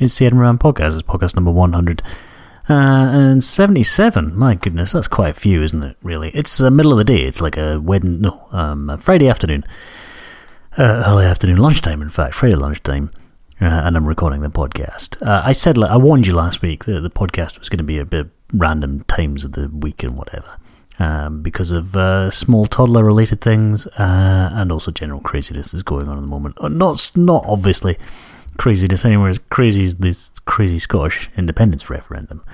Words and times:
It's 0.00 0.18
the 0.18 0.24
Edinburgh 0.24 0.54
Podcast. 0.54 0.94
It's 0.94 1.02
podcast 1.02 1.36
number 1.36 1.50
100. 1.50 2.02
Uh, 2.70 2.72
and 2.72 3.44
77. 3.44 4.34
My 4.34 4.54
goodness, 4.54 4.92
that's 4.92 5.08
quite 5.08 5.28
a 5.28 5.38
few, 5.38 5.62
isn't 5.62 5.82
it, 5.82 5.98
really? 6.02 6.30
It's 6.30 6.56
the 6.56 6.70
middle 6.70 6.92
of 6.92 6.96
the 6.96 7.04
day. 7.04 7.20
It's 7.20 7.42
like 7.42 7.58
a 7.58 7.78
Wednesday, 7.78 8.16
no, 8.16 8.48
um, 8.50 8.96
Friday 8.96 9.28
afternoon. 9.28 9.62
Uh, 10.78 11.04
early 11.06 11.26
afternoon, 11.26 11.58
lunchtime, 11.58 12.00
in 12.00 12.08
fact, 12.08 12.34
Friday 12.34 12.54
lunchtime. 12.54 13.10
Uh, 13.60 13.66
and 13.66 13.94
I'm 13.94 14.08
recording 14.08 14.40
the 14.40 14.48
podcast. 14.48 15.20
Uh, 15.20 15.42
I 15.44 15.52
said, 15.52 15.76
I 15.76 15.98
warned 15.98 16.26
you 16.26 16.32
last 16.32 16.62
week 16.62 16.86
that 16.86 17.02
the 17.02 17.10
podcast 17.10 17.58
was 17.58 17.68
going 17.68 17.76
to 17.76 17.84
be 17.84 17.98
a 17.98 18.06
bit 18.06 18.28
random 18.54 19.04
times 19.04 19.44
of 19.44 19.52
the 19.52 19.68
week 19.68 20.02
and 20.02 20.16
whatever. 20.16 20.56
Um, 20.98 21.42
because 21.42 21.72
of 21.72 21.94
uh, 21.94 22.30
small 22.30 22.64
toddler 22.64 23.04
related 23.04 23.42
things 23.42 23.86
uh, 23.86 24.50
and 24.54 24.72
also 24.72 24.92
general 24.92 25.20
craziness 25.20 25.72
that's 25.72 25.82
going 25.82 26.08
on 26.08 26.16
at 26.16 26.22
the 26.22 26.26
moment. 26.26 26.56
Uh, 26.58 26.68
not, 26.68 27.12
not 27.14 27.44
obviously 27.46 27.98
craziness 28.60 29.06
anywhere 29.06 29.30
as 29.30 29.38
crazy 29.38 29.86
as 29.86 29.94
this 29.94 30.38
crazy 30.40 30.78
Scottish 30.78 31.30
independence 31.34 31.88
referendum, 31.88 32.44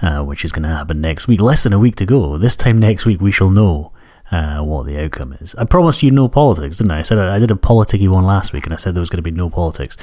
uh, 0.00 0.22
which 0.22 0.44
is 0.44 0.52
going 0.52 0.62
to 0.62 0.68
happen 0.68 1.00
next 1.00 1.26
week. 1.26 1.40
Less 1.40 1.64
than 1.64 1.72
a 1.72 1.80
week 1.80 1.96
to 1.96 2.06
go. 2.06 2.38
This 2.38 2.54
time 2.54 2.78
next 2.78 3.04
week, 3.04 3.20
we 3.20 3.32
shall 3.32 3.50
know 3.50 3.90
uh, 4.30 4.60
what 4.60 4.86
the 4.86 5.02
outcome 5.02 5.32
is. 5.40 5.56
I 5.56 5.64
promised 5.64 6.00
you 6.00 6.12
no 6.12 6.28
politics, 6.28 6.78
didn't 6.78 6.92
I? 6.92 7.00
I 7.00 7.02
said 7.02 7.18
I, 7.18 7.40
did 7.40 7.50
a 7.50 7.56
politicky 7.56 8.08
one 8.08 8.22
last 8.22 8.52
week, 8.52 8.66
and 8.66 8.72
I 8.72 8.76
said 8.76 8.94
there 8.94 9.00
was 9.00 9.10
going 9.10 9.18
to 9.18 9.30
be 9.30 9.32
no 9.32 9.50
politics. 9.50 9.96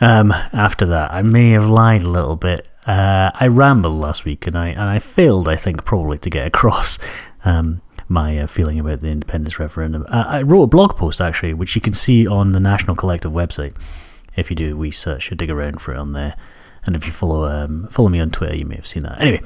Um, 0.00 0.32
after 0.52 0.84
that, 0.84 1.12
I 1.12 1.22
may 1.22 1.50
have 1.50 1.68
lied 1.68 2.02
a 2.02 2.08
little 2.08 2.34
bit. 2.34 2.66
Uh, 2.84 3.30
I 3.32 3.46
rambled 3.46 4.00
last 4.00 4.24
week, 4.24 4.48
and 4.48 4.58
I 4.58 4.70
and 4.70 4.82
I 4.82 4.98
failed, 4.98 5.46
I 5.46 5.54
think, 5.54 5.84
probably 5.84 6.18
to 6.18 6.30
get 6.30 6.46
across 6.48 6.98
um, 7.44 7.82
my 8.08 8.36
uh, 8.36 8.48
feeling 8.48 8.80
about 8.80 8.98
the 8.98 9.10
independence 9.10 9.60
referendum. 9.60 10.06
Uh, 10.08 10.24
I 10.26 10.42
wrote 10.42 10.64
a 10.64 10.66
blog 10.66 10.96
post 10.96 11.20
actually, 11.20 11.54
which 11.54 11.76
you 11.76 11.80
can 11.80 11.92
see 11.92 12.26
on 12.26 12.50
the 12.50 12.58
National 12.58 12.96
Collective 12.96 13.30
website 13.30 13.76
if 14.36 14.50
you 14.50 14.56
do 14.56 14.76
research 14.76 15.30
or 15.30 15.34
dig 15.34 15.50
around 15.50 15.80
for 15.80 15.92
it 15.92 15.98
on 15.98 16.12
there. 16.12 16.36
And 16.84 16.96
if 16.96 17.06
you 17.06 17.12
follow 17.12 17.44
um, 17.44 17.88
follow 17.88 18.08
me 18.08 18.20
on 18.20 18.30
Twitter, 18.30 18.56
you 18.56 18.64
may 18.64 18.76
have 18.76 18.86
seen 18.86 19.02
that. 19.02 19.20
Anyway, 19.20 19.42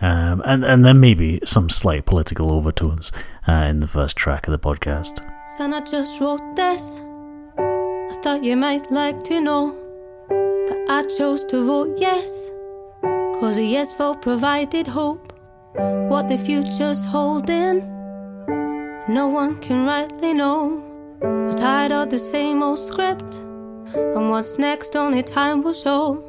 um, 0.00 0.42
and 0.44 0.64
and 0.64 0.84
then 0.84 1.00
maybe 1.00 1.40
some 1.44 1.70
slight 1.70 2.04
political 2.04 2.52
overtones 2.52 3.10
uh, 3.48 3.52
in 3.52 3.78
the 3.78 3.88
first 3.88 4.16
track 4.16 4.46
of 4.46 4.52
the 4.52 4.58
podcast. 4.58 5.18
Son, 5.56 5.72
I 5.72 5.80
just 5.80 6.20
wrote 6.20 6.56
this. 6.56 7.00
I 7.58 8.18
thought 8.22 8.44
you 8.44 8.56
might 8.56 8.90
like 8.90 9.22
to 9.24 9.40
know 9.40 9.72
that 10.28 10.86
I 10.90 11.02
chose 11.16 11.44
to 11.44 11.64
vote 11.64 11.96
yes. 11.98 12.50
Cause 13.40 13.58
a 13.58 13.64
yes 13.64 13.94
vote 13.94 14.20
provided 14.22 14.86
hope. 14.86 15.32
What 15.74 16.28
the 16.28 16.38
future's 16.38 17.04
holding, 17.04 17.80
no 19.08 19.28
one 19.28 19.58
can 19.60 19.86
rightly 19.86 20.32
know. 20.32 20.82
Was 21.20 21.54
tired 21.56 21.92
of 21.92 22.10
the 22.10 22.18
same 22.18 22.62
old 22.62 22.78
script. 22.78 23.40
And 23.94 24.30
what's 24.30 24.58
next, 24.58 24.96
only 24.96 25.22
time 25.22 25.62
will 25.62 25.74
show. 25.74 26.24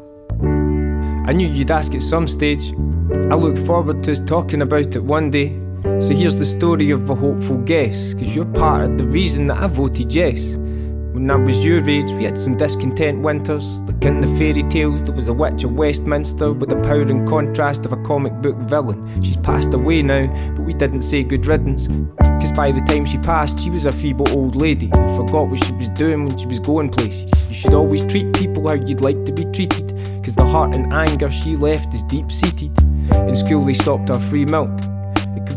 I 1.27 1.33
knew 1.33 1.47
you'd 1.47 1.71
ask 1.71 1.95
at 1.95 2.03
some 2.03 2.27
stage. 2.27 2.73
I 3.11 3.35
look 3.35 3.57
forward 3.57 4.03
to 4.03 4.11
us 4.11 4.19
talking 4.19 4.61
about 4.61 4.95
it 4.95 5.03
one 5.03 5.31
day. 5.31 5.59
So 6.01 6.13
here's 6.13 6.37
the 6.37 6.45
story 6.45 6.91
of 6.91 7.09
a 7.09 7.15
hopeful 7.15 7.57
guess, 7.57 8.13
cause 8.13 8.35
you're 8.35 8.45
part 8.45 8.85
of 8.85 8.97
the 8.97 9.05
reason 9.05 9.47
that 9.47 9.57
I 9.57 9.67
voted 9.67 10.13
yes. 10.13 10.57
When 11.15 11.31
I 11.31 11.35
was 11.37 11.65
your 11.65 11.89
age, 11.89 12.11
we 12.11 12.25
had 12.25 12.37
some 12.37 12.57
discontent 12.57 13.21
winters. 13.21 13.79
Like 13.83 14.03
in 14.03 14.19
the 14.19 14.27
fairy 14.35 14.63
tales, 14.63 15.01
there 15.01 15.15
was 15.15 15.29
a 15.29 15.33
witch 15.33 15.63
of 15.63 15.71
Westminster 15.71 16.51
with 16.51 16.67
the 16.67 16.75
power 16.81 17.03
and 17.03 17.25
contrast 17.25 17.85
of 17.85 17.93
a 17.93 18.03
comic 18.03 18.33
book 18.41 18.57
villain. 18.57 19.23
She's 19.23 19.37
passed 19.37 19.73
away 19.73 20.01
now, 20.01 20.27
but 20.55 20.63
we 20.63 20.73
didn't 20.73 21.03
say 21.03 21.23
good 21.23 21.45
riddance. 21.45 21.87
Cause 22.19 22.51
by 22.51 22.73
the 22.73 22.81
time 22.81 23.05
she 23.05 23.17
passed, 23.19 23.61
she 23.61 23.69
was 23.69 23.85
a 23.85 23.93
feeble 23.93 24.27
old 24.37 24.57
lady 24.57 24.87
who 24.87 25.15
forgot 25.15 25.47
what 25.47 25.63
she 25.63 25.71
was 25.75 25.87
doing 25.89 26.25
when 26.25 26.37
she 26.37 26.47
was 26.47 26.59
going 26.59 26.89
places. 26.89 27.31
You 27.47 27.55
should 27.55 27.73
always 27.73 28.05
treat 28.05 28.33
people 28.33 28.67
how 28.67 28.75
you'd 28.75 28.99
like 28.99 29.23
to 29.23 29.31
be 29.31 29.45
treated, 29.45 29.91
cause 30.21 30.35
the 30.35 30.45
heart 30.45 30.75
and 30.75 30.91
anger 30.91 31.31
she 31.31 31.55
left 31.55 31.93
is 31.93 32.03
deep 32.03 32.29
seated. 32.29 32.77
In 33.13 33.35
school, 33.37 33.63
they 33.63 33.73
stopped 33.73 34.09
her 34.09 34.19
free 34.19 34.43
milk. 34.43 34.81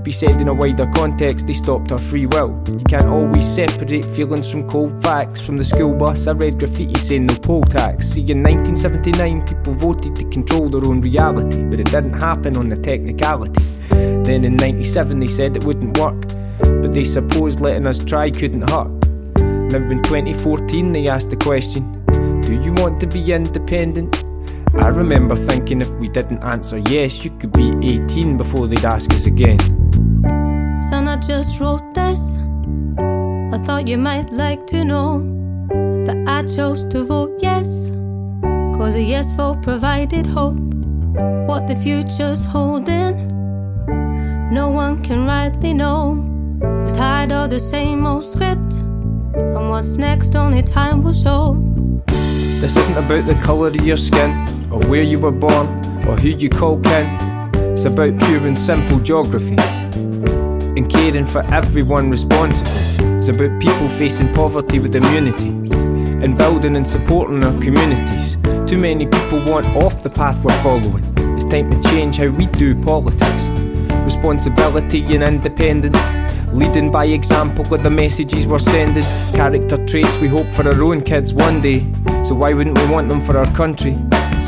Be 0.08 0.12
said 0.12 0.40
in 0.40 0.48
a 0.48 0.54
wider 0.54 0.90
context, 0.94 1.46
they 1.46 1.52
stopped 1.52 1.90
her 1.90 1.98
free 1.98 2.24
will. 2.24 2.64
You 2.66 2.82
can't 2.88 3.08
always 3.08 3.46
separate 3.46 4.06
feelings 4.06 4.50
from 4.50 4.66
cold 4.66 5.02
facts. 5.02 5.42
From 5.42 5.58
the 5.58 5.64
school 5.64 5.92
bus, 5.92 6.26
I 6.26 6.32
read 6.32 6.58
graffiti 6.58 6.98
saying 6.98 7.26
no 7.26 7.34
poll 7.34 7.62
tax. 7.62 8.06
See, 8.08 8.22
in 8.22 8.42
1979, 8.42 9.46
people 9.46 9.74
voted 9.74 10.16
to 10.16 10.24
control 10.30 10.70
their 10.70 10.82
own 10.86 11.02
reality, 11.02 11.62
but 11.62 11.78
it 11.78 11.90
didn't 11.90 12.14
happen 12.14 12.56
on 12.56 12.70
the 12.70 12.76
technicality. 12.76 13.62
Then 13.90 14.46
in 14.46 14.56
97, 14.56 15.18
they 15.18 15.26
said 15.26 15.56
it 15.58 15.64
wouldn't 15.64 15.98
work, 15.98 16.18
but 16.58 16.90
they 16.90 17.04
supposed 17.04 17.60
letting 17.60 17.86
us 17.86 18.02
try 18.02 18.30
couldn't 18.30 18.70
hurt. 18.70 18.88
Now 19.36 19.90
in 19.90 20.02
2014, 20.04 20.90
they 20.90 21.08
asked 21.08 21.28
the 21.28 21.36
question 21.36 21.84
Do 22.40 22.54
you 22.54 22.72
want 22.72 22.98
to 23.00 23.06
be 23.06 23.30
independent? 23.30 24.24
I 24.74 24.88
remember 24.88 25.36
thinking 25.36 25.80
if 25.80 25.90
we 25.90 26.08
didn't 26.08 26.42
answer 26.42 26.78
yes, 26.90 27.24
you 27.24 27.30
could 27.38 27.52
be 27.52 27.68
18 27.82 28.36
before 28.36 28.66
they'd 28.66 28.84
ask 28.84 29.12
us 29.12 29.26
again. 29.26 29.58
Son, 30.90 31.08
I 31.08 31.16
just 31.16 31.60
wrote 31.60 31.94
this. 31.94 32.36
I 32.98 33.58
thought 33.64 33.88
you 33.88 33.98
might 33.98 34.32
like 34.32 34.66
to 34.68 34.84
know 34.84 35.20
that 36.04 36.24
I 36.26 36.46
chose 36.46 36.84
to 36.92 37.04
vote 37.04 37.38
yes. 37.40 37.90
Cause 38.76 38.94
a 38.94 39.02
yes 39.02 39.32
vote 39.32 39.62
provided 39.62 40.26
hope. 40.26 40.58
What 41.48 41.66
the 41.66 41.76
future's 41.76 42.44
holding, 42.44 43.16
no 44.52 44.68
one 44.68 45.02
can 45.02 45.26
rightly 45.26 45.74
know. 45.74 46.24
Was 46.60 46.92
tired 46.92 47.32
of 47.32 47.50
the 47.50 47.58
same 47.58 48.06
old 48.06 48.24
script. 48.24 48.74
And 49.34 49.68
what's 49.68 49.96
next, 49.96 50.36
only 50.36 50.62
time 50.62 51.02
will 51.02 51.12
show. 51.12 51.54
This 52.60 52.76
isn't 52.76 52.96
about 52.96 53.26
the 53.26 53.34
colour 53.36 53.68
of 53.68 53.76
your 53.76 53.96
skin, 53.96 54.47
or 54.70 54.80
where 54.88 55.02
you 55.02 55.18
were 55.18 55.32
born, 55.32 55.66
or 56.06 56.16
who 56.16 56.28
you 56.28 56.48
call 56.48 56.78
kin. 56.80 57.18
It's 57.72 57.84
about 57.84 58.18
pure 58.18 58.46
and 58.46 58.58
simple 58.58 58.98
geography. 59.00 59.56
And 59.58 60.90
caring 60.90 61.26
for 61.26 61.42
everyone 61.52 62.10
responsible. 62.10 63.18
It's 63.18 63.28
about 63.28 63.60
people 63.60 63.88
facing 63.88 64.32
poverty 64.34 64.78
with 64.78 64.94
immunity. 64.94 65.48
And 65.48 66.36
building 66.36 66.76
and 66.76 66.86
supporting 66.86 67.44
our 67.44 67.52
communities. 67.60 68.36
Too 68.68 68.78
many 68.78 69.06
people 69.06 69.44
want 69.44 69.66
off 69.82 70.02
the 70.02 70.10
path 70.10 70.42
we're 70.44 70.62
following. 70.62 71.04
It's 71.36 71.44
time 71.44 71.70
to 71.70 71.88
change 71.88 72.18
how 72.18 72.28
we 72.28 72.46
do 72.46 72.80
politics. 72.82 73.44
Responsibility 74.04 75.02
and 75.14 75.22
independence. 75.22 75.98
Leading 76.52 76.90
by 76.90 77.06
example 77.06 77.64
with 77.70 77.82
the 77.82 77.90
messages 77.90 78.46
we're 78.46 78.58
sending. 78.58 79.04
Character 79.32 79.84
traits 79.86 80.18
we 80.18 80.28
hope 80.28 80.46
for 80.48 80.66
our 80.66 80.82
own 80.82 81.02
kids 81.02 81.32
one 81.32 81.60
day. 81.60 81.80
So 82.24 82.34
why 82.34 82.52
wouldn't 82.52 82.78
we 82.78 82.86
want 82.88 83.08
them 83.08 83.20
for 83.20 83.38
our 83.38 83.50
country? 83.54 83.96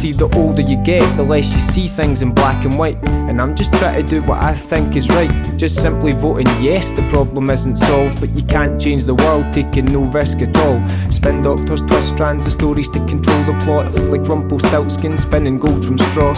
See, 0.00 0.12
the 0.12 0.34
older 0.34 0.62
you 0.62 0.83
get, 0.83 1.05
the 1.19 1.22
less 1.22 1.53
you 1.53 1.59
see 1.59 1.87
things 1.87 2.22
in 2.22 2.33
black 2.33 2.65
and 2.65 2.78
white. 2.78 2.97
And 3.06 3.38
I'm 3.38 3.55
just 3.55 3.71
trying 3.75 4.03
to 4.03 4.09
do 4.09 4.22
what 4.22 4.43
I 4.43 4.55
think 4.55 4.97
is 4.97 5.11
right. 5.11 5.31
Just 5.59 5.77
simply 5.77 6.12
voting 6.12 6.47
yes, 6.65 6.91
the 6.91 7.06
problem 7.11 7.50
isn't 7.50 7.77
solved. 7.77 8.19
But 8.19 8.31
you 8.31 8.43
can't 8.43 8.81
change 8.81 9.05
the 9.05 9.15
world, 9.15 9.53
taking 9.53 9.84
no 9.84 10.05
risk 10.05 10.41
at 10.41 10.56
all. 10.56 10.81
Spin 11.12 11.43
doctors 11.43 11.83
twist 11.83 12.09
strands 12.09 12.47
of 12.47 12.53
stories 12.53 12.89
to 12.93 12.99
control 13.00 13.44
the 13.44 13.53
plots. 13.62 14.03
Like 14.05 14.22
Rumpelstiltskin 14.22 15.19
spinning 15.19 15.59
gold 15.59 15.84
from 15.84 15.99
straw. 15.99 16.33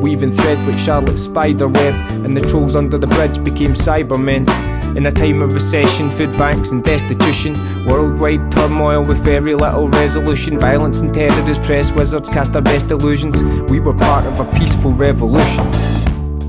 Weaving 0.00 0.30
threads 0.30 0.68
like 0.68 0.78
Charlotte's 0.78 1.22
spider 1.22 1.66
web. 1.66 1.94
And 2.24 2.36
the 2.36 2.40
trolls 2.42 2.76
under 2.76 2.98
the 2.98 3.08
bridge 3.08 3.42
became 3.42 3.72
Cybermen. 3.72 4.71
In 4.96 5.06
a 5.06 5.10
time 5.10 5.40
of 5.40 5.54
recession, 5.54 6.10
food 6.10 6.36
banks 6.36 6.70
and 6.70 6.84
destitution, 6.84 7.54
worldwide 7.86 8.52
turmoil 8.52 9.02
with 9.02 9.16
very 9.24 9.54
little 9.54 9.88
resolution, 9.88 10.58
violence 10.58 11.00
and 11.00 11.14
terror 11.14 11.32
as 11.48 11.58
press 11.58 11.90
wizards 11.92 12.28
cast 12.28 12.52
their 12.52 12.60
best 12.60 12.90
illusions. 12.90 13.42
We 13.70 13.80
were 13.80 13.94
part 13.94 14.26
of 14.26 14.38
a 14.38 14.58
peaceful 14.58 14.92
revolution. 14.92 15.72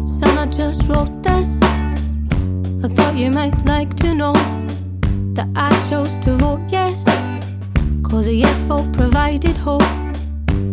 Son, 0.05 0.37
I 0.37 0.45
just 0.47 0.89
wrote 0.89 1.23
this. 1.23 1.61
I 2.83 2.89
thought 2.89 3.15
you 3.15 3.31
might 3.31 3.57
like 3.63 3.95
to 4.03 4.13
know 4.13 4.33
that 5.35 5.47
I 5.55 5.69
chose 5.89 6.13
to 6.25 6.35
vote 6.35 6.61
yes. 6.67 7.05
Cause 8.03 8.27
a 8.27 8.33
yes 8.33 8.61
vote 8.63 8.91
provided 8.91 9.55
hope. 9.55 9.83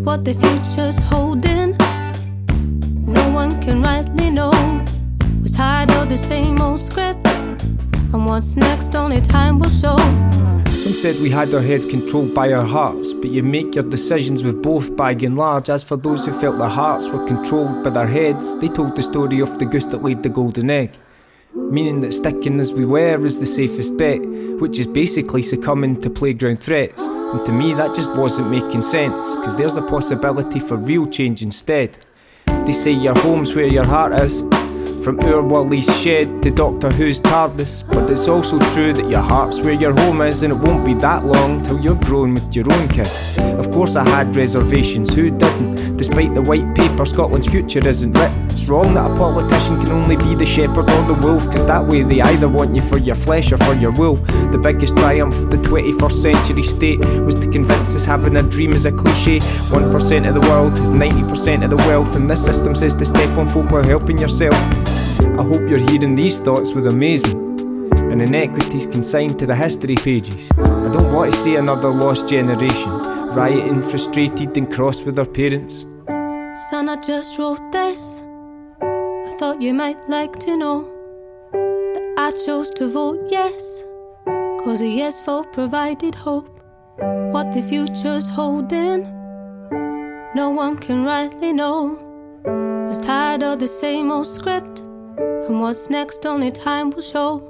What 0.03 0.25
the 0.25 0.35
future's 0.35 1.01
holding, 1.03 1.77
no 3.07 3.31
one 3.31 3.63
can 3.63 3.81
rightly 3.81 4.28
know. 4.28 4.51
Was 5.41 5.53
tired 5.53 5.93
of 5.93 6.09
the 6.09 6.16
same 6.16 6.61
old 6.61 6.83
script. 6.83 7.40
And 8.12 8.27
what's 8.27 8.57
next, 8.57 8.97
only 8.97 9.21
time 9.21 9.59
will 9.59 9.71
show. 9.71 9.97
Some 10.80 10.95
said 10.95 11.21
we 11.21 11.30
had 11.30 11.54
our 11.54 11.60
heads 11.60 11.86
controlled 11.86 12.34
by 12.34 12.53
our 12.53 12.65
hearts, 12.65 13.12
but 13.12 13.30
you 13.30 13.42
make 13.42 13.74
your 13.74 13.84
decisions 13.84 14.42
with 14.42 14.62
both 14.62 14.97
by 14.97 15.12
and 15.12 15.36
large. 15.36 15.71
As 15.71 15.84
for 15.84 15.97
those 15.97 16.27
who 16.27 16.33
felt 16.41 16.59
their 16.59 16.68
hearts 16.68 17.09
were 17.09 17.24
controlled 17.27 17.84
by 17.84 17.91
their 17.91 18.09
heads, 18.09 18.59
they 18.59 18.68
told 18.68 18.97
the 18.97 19.03
story 19.03 19.41
of 19.41 19.59
the 19.60 19.65
goose 19.66 19.86
that 19.86 20.03
laid 20.03 20.22
the 20.24 20.28
golden 20.28 20.71
egg. 20.71 20.91
Meaning 21.54 22.01
that 22.01 22.12
sticking 22.12 22.59
as 22.59 22.72
we 22.72 22.84
were 22.84 23.24
is 23.24 23.39
the 23.39 23.47
safest 23.47 23.97
bet, 23.97 24.21
which 24.60 24.78
is 24.78 24.86
basically 24.86 25.42
succumbing 25.42 26.01
to 26.01 26.10
playground 26.10 26.60
threats. 26.60 27.03
And 27.03 27.45
to 27.47 27.53
me, 27.53 27.74
that 27.74 27.95
just 27.95 28.10
wasn't 28.13 28.51
making 28.51 28.83
sense, 28.83 29.36
because 29.36 29.56
there's 29.56 29.77
a 29.77 29.83
possibility 29.83 30.59
for 30.59 30.77
real 30.77 31.06
change 31.06 31.42
instead. 31.42 31.98
They 32.47 32.72
say 32.72 32.91
your 32.91 33.16
home's 33.18 33.54
where 33.54 33.66
your 33.66 33.86
heart 33.86 34.15
is. 34.21 34.42
From 35.05 35.19
Oor 35.21 35.43
Wullie's 35.43 35.89
shed 36.03 36.43
to 36.43 36.51
Doctor 36.51 36.91
Who's 36.91 37.23
TARDIS. 37.23 37.85
But 37.89 38.11
it's 38.11 38.29
also 38.29 38.59
true 38.75 38.93
that 38.93 39.09
your 39.09 39.23
heart's 39.23 39.59
where 39.63 39.73
your 39.73 39.99
home 39.99 40.21
is, 40.21 40.43
and 40.43 40.53
it 40.53 40.57
won't 40.57 40.85
be 40.85 40.93
that 40.95 41.25
long 41.25 41.63
till 41.63 41.81
you're 41.81 41.95
grown 41.95 42.35
with 42.35 42.55
your 42.55 42.71
own 42.71 42.87
kids. 42.89 43.39
Of 43.39 43.71
course, 43.71 43.97
I 43.97 44.07
had 44.07 44.37
reservations, 44.37 45.15
who 45.15 45.31
didn't? 45.31 45.97
Despite 45.97 46.35
the 46.35 46.43
white 46.43 46.75
paper, 46.75 47.07
Scotland's 47.07 47.47
future 47.47 47.87
isn't 47.87 48.13
written. 48.13 48.45
It's 48.45 48.67
wrong 48.67 48.93
that 48.93 49.11
a 49.11 49.15
politician 49.17 49.81
can 49.81 49.91
only 49.93 50.17
be 50.17 50.35
the 50.35 50.45
shepherd 50.45 50.91
or 50.91 51.03
the 51.07 51.19
wolf, 51.27 51.47
cause 51.47 51.65
that 51.65 51.87
way 51.87 52.03
they 52.03 52.21
either 52.21 52.49
want 52.49 52.75
you 52.75 52.83
for 52.83 52.99
your 52.99 53.17
flesh 53.17 53.53
or 53.53 53.59
for 53.59 53.73
your 53.73 53.93
wool. 53.93 54.17
The 54.51 54.59
biggest 54.59 54.99
triumph 54.99 55.35
of 55.35 55.51
the 55.51 55.57
21st 55.57 56.23
century 56.23 56.63
state 56.63 57.01
was 57.21 57.37
to 57.37 57.51
convince 57.51 57.97
us 57.97 58.05
having 58.05 58.37
a 58.37 58.43
dream 58.43 58.75
is 58.75 58.85
a 58.85 58.93
cliche. 58.93 59.39
1% 59.39 60.29
of 60.29 60.35
the 60.35 60.47
world 60.49 60.79
has 60.79 60.91
90% 60.91 61.65
of 61.65 61.71
the 61.71 61.77
wealth, 61.89 62.15
and 62.17 62.29
this 62.29 62.45
system 62.45 62.75
says 62.75 62.95
to 62.97 63.07
step 63.07 63.39
on 63.39 63.49
folk 63.49 63.71
while 63.71 63.83
helping 63.83 64.19
yourself. 64.19 64.55
I 65.21 65.43
hope 65.43 65.69
you're 65.69 65.78
hearing 65.91 66.15
these 66.15 66.39
thoughts 66.39 66.72
with 66.72 66.87
amazement 66.87 67.61
and 68.11 68.22
inequities 68.22 68.87
consigned 68.87 69.39
to 69.39 69.47
the 69.47 69.55
history 69.55 69.95
pages. 69.95 70.51
I 70.59 70.91
don't 70.93 71.13
want 71.13 71.33
to 71.33 71.39
see 71.39 71.57
another 71.57 71.91
lost 71.91 72.28
generation, 72.28 72.91
rioting, 73.34 73.83
frustrated, 73.83 74.57
and 74.57 74.72
cross 74.72 75.03
with 75.03 75.17
their 75.17 75.27
parents. 75.27 75.87
Son, 76.71 76.89
I 76.89 76.97
just 76.97 77.39
wrote 77.39 77.72
this. 77.72 78.22
I 78.83 79.37
thought 79.39 79.63
you 79.63 79.72
might 79.72 80.09
like 80.09 80.39
to 80.41 80.57
know 80.57 80.83
that 81.53 82.15
I 82.19 82.31
chose 82.45 82.71
to 82.71 82.91
vote 82.91 83.21
yes. 83.31 83.84
Cause 84.65 84.83
a 84.83 84.89
yes 84.89 85.25
vote 85.25 85.53
provided 85.53 86.15
hope. 86.15 86.61
What 87.33 87.55
the 87.55 87.63
future's 87.63 88.28
holding, 88.28 89.03
no 90.34 90.51
one 90.51 90.77
can 90.77 91.05
rightly 91.05 91.53
know. 91.53 91.99
Was 92.45 93.01
tired 93.01 93.43
of 93.43 93.61
the 93.61 93.66
same 93.66 94.11
old 94.11 94.27
script, 94.27 94.79
and 95.51 95.61
what's 95.61 95.91
next 95.91 96.25
only 96.25 96.53
time 96.53 96.91
will 96.91 97.03
show. 97.03 97.43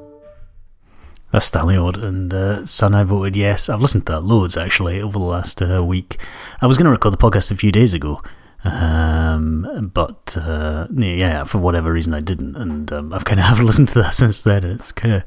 That's 1.32 1.44
Stanley 1.44 1.76
Odd 1.76 1.98
and 1.98 2.32
uh, 2.32 2.64
Son. 2.64 2.94
I 2.94 3.04
voted 3.04 3.36
yes. 3.36 3.68
I've 3.68 3.82
listened 3.82 4.06
to 4.06 4.12
that 4.14 4.24
loads 4.24 4.56
actually 4.56 5.02
over 5.02 5.18
the 5.18 5.24
last 5.26 5.60
uh, 5.60 5.84
week. 5.84 6.16
I 6.62 6.66
was 6.66 6.78
going 6.78 6.86
to 6.86 6.90
record 6.90 7.12
the 7.12 7.18
podcast 7.18 7.50
a 7.50 7.56
few 7.56 7.70
days 7.70 7.92
ago, 7.92 8.20
um, 8.64 9.90
but 9.92 10.34
uh, 10.40 10.86
yeah, 10.90 11.44
for 11.44 11.58
whatever 11.58 11.92
reason 11.92 12.14
I 12.14 12.20
didn't, 12.20 12.56
and 12.56 12.90
um, 12.90 13.12
I've 13.12 13.26
kind 13.26 13.38
of 13.38 13.44
haven't 13.50 13.66
listened 13.66 13.90
to 13.90 14.02
that 14.02 14.14
since 14.14 14.42
then. 14.42 14.64
It's 14.64 14.92
kind 14.92 15.14
of 15.16 15.22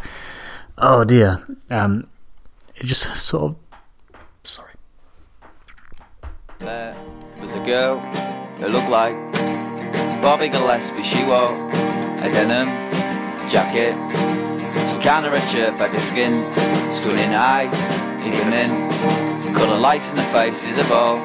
oh 0.80 1.04
dear. 1.04 1.46
Um, 1.70 2.08
it 2.76 2.88
just 2.88 3.16
sort 3.16 3.52
of 3.52 3.56
sorry. 4.44 4.74
There 6.58 6.98
was 7.40 7.54
a 7.54 7.64
girl 7.64 8.00
who 8.00 8.68
looked 8.68 8.90
like 8.90 9.16
Bobby 10.24 10.50
Gillespie. 10.50 11.04
She 11.04 11.24
wore 11.24 11.93
a 12.24 12.30
denim 12.32 12.70
jacket, 13.50 13.94
some 14.88 15.02
kind 15.02 15.26
of 15.26 15.34
red 15.34 15.46
shirt, 15.50 15.78
baggy 15.78 16.00
skin, 16.00 16.34
squinting 16.90 17.34
eyes, 17.34 17.76
even 18.26 18.54
in. 18.54 18.72
The 19.44 19.60
colour 19.60 19.78
lights 19.78 20.10
in 20.10 20.16
the 20.16 20.24
faces 20.32 20.78
of 20.78 20.90
all 20.90 21.18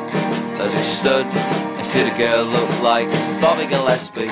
those 0.58 0.74
who 0.74 0.80
stood 0.80 1.24
and 1.26 1.86
see 1.86 2.02
the 2.02 2.16
girl 2.18 2.44
look 2.44 2.82
like 2.82 3.08
Bobby 3.40 3.66
Gillespie. 3.66 4.26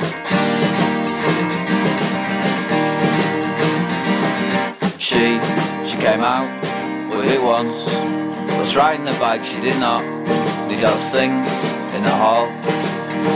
She, 4.99 5.39
she 5.87 5.97
came 6.03 6.23
out 6.27 6.51
with 7.15 7.31
it 7.31 7.41
once, 7.41 7.87
was 8.59 8.75
riding 8.75 9.05
the 9.05 9.17
bike, 9.21 9.45
she 9.45 9.61
did 9.61 9.79
not. 9.79 10.03
Need 10.69 10.81
those 10.81 11.13
things 11.13 11.47
in 11.95 12.03
the 12.03 12.11
hall. 12.11 12.51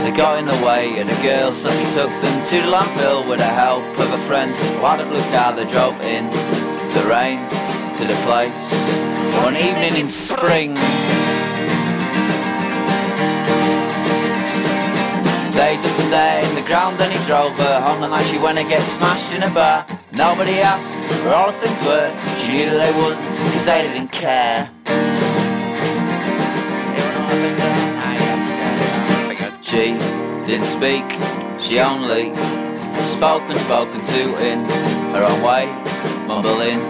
They 0.03 0.11
got 0.11 0.39
in 0.39 0.45
the 0.45 0.59
way 0.65 0.99
and 0.99 1.09
the 1.09 1.19
girl 1.21 1.53
so 1.53 1.69
she 1.69 1.83
took 1.93 2.09
them 2.21 2.35
to 2.47 2.55
the 2.61 2.71
landfill 2.71 3.27
with 3.27 3.39
the 3.39 3.45
help 3.45 3.83
of 3.99 4.11
a 4.11 4.21
friend 4.27 4.55
had 4.55 4.99
a 4.99 5.05
blue 5.05 5.21
car 5.31 5.53
they 5.53 5.69
drove 5.71 5.99
in 6.01 6.25
the 6.95 7.03
rain 7.07 7.39
to 7.97 8.03
the 8.05 8.17
place. 8.25 8.51
One 9.43 9.55
evening 9.55 9.95
in 10.01 10.07
spring 10.07 10.75
They 15.61 15.75
dumped 15.75 15.99
her 15.99 16.09
there 16.09 16.43
in 16.49 16.55
the 16.55 16.63
ground 16.63 16.99
and 16.99 17.11
he 17.11 17.23
drove 17.25 17.55
her 17.59 17.81
home 17.81 18.01
the 18.01 18.09
night 18.09 18.25
she 18.25 18.39
went 18.39 18.57
and 18.57 18.67
get 18.67 18.81
smashed 18.81 19.33
in 19.33 19.43
a 19.43 19.49
bar. 19.49 19.85
Nobody 20.11 20.59
asked 20.59 20.95
where 21.23 21.35
all 21.35 21.47
the 21.47 21.53
things 21.53 21.79
were. 21.85 22.09
She 22.39 22.47
knew 22.47 22.65
that 22.65 22.79
they 22.81 22.99
wouldn't, 22.99 23.21
cause 23.53 23.65
they 23.65 23.81
didn't 23.83 24.11
care. 24.11 24.69
She 29.71 29.95
didn't 30.51 30.67
speak, 30.67 31.07
she 31.55 31.79
only 31.79 32.35
spoke 33.07 33.39
and 33.47 33.55
spoken 33.55 34.03
to 34.03 34.21
in 34.43 34.67
her 35.15 35.23
own 35.23 35.39
way, 35.39 35.63
mumbling 36.27 36.83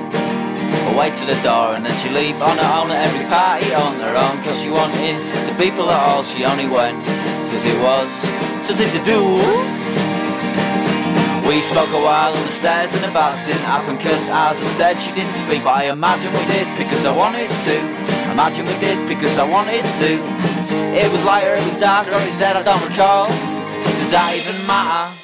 away 0.89 1.13
to 1.13 1.25
the 1.30 1.38
door. 1.45 1.78
And 1.78 1.86
then 1.86 1.94
she 2.01 2.10
leave 2.10 2.42
on 2.42 2.57
her 2.57 2.72
own 2.81 2.89
at 2.89 3.06
every 3.06 3.30
party 3.30 3.69
on 3.78 3.94
her 4.01 4.18
own 4.18 4.42
cause 4.42 4.57
she 4.66 4.74
wanted 4.74 5.13
to 5.45 5.54
people 5.62 5.94
at 5.94 6.01
all. 6.10 6.24
She 6.24 6.42
only 6.44 6.66
went 6.66 6.98
cause 7.54 7.69
it 7.69 7.78
was 7.86 8.10
something 8.66 8.89
to 8.98 9.01
do. 9.06 9.22
We 11.45 11.62
spoke 11.62 11.94
a 11.94 12.01
while 12.01 12.33
on 12.33 12.45
the 12.50 12.56
stairs 12.57 12.98
and 12.98 13.04
the 13.06 13.13
bars 13.13 13.45
didn't 13.45 13.62
happen 13.62 13.94
cause 14.01 14.25
as 14.25 14.57
I 14.57 14.69
said 14.74 14.94
she 14.98 15.13
didn't 15.13 15.38
speak. 15.38 15.62
But 15.62 15.86
I 15.86 15.94
imagine 15.94 16.33
we 16.33 16.45
did 16.50 16.66
because 16.81 17.06
I 17.06 17.13
wanted 17.13 17.45
to. 17.45 17.78
Imagine 18.33 18.66
we 18.66 18.74
did 18.81 18.98
because 19.07 19.38
I 19.38 19.45
wanted 19.45 19.86
to 20.01 20.61
it 20.71 21.12
was 21.12 21.23
lighter 21.25 21.56
it 21.56 21.63
was 21.63 21.79
darker 21.79 22.12
it 22.12 22.25
was 22.25 22.38
dead 22.39 22.56
I 22.56 22.63
don't 22.63 22.83
recall 22.89 23.27
does 23.27 24.12
that 24.12 24.33
even 24.35 24.68
matter 24.68 25.21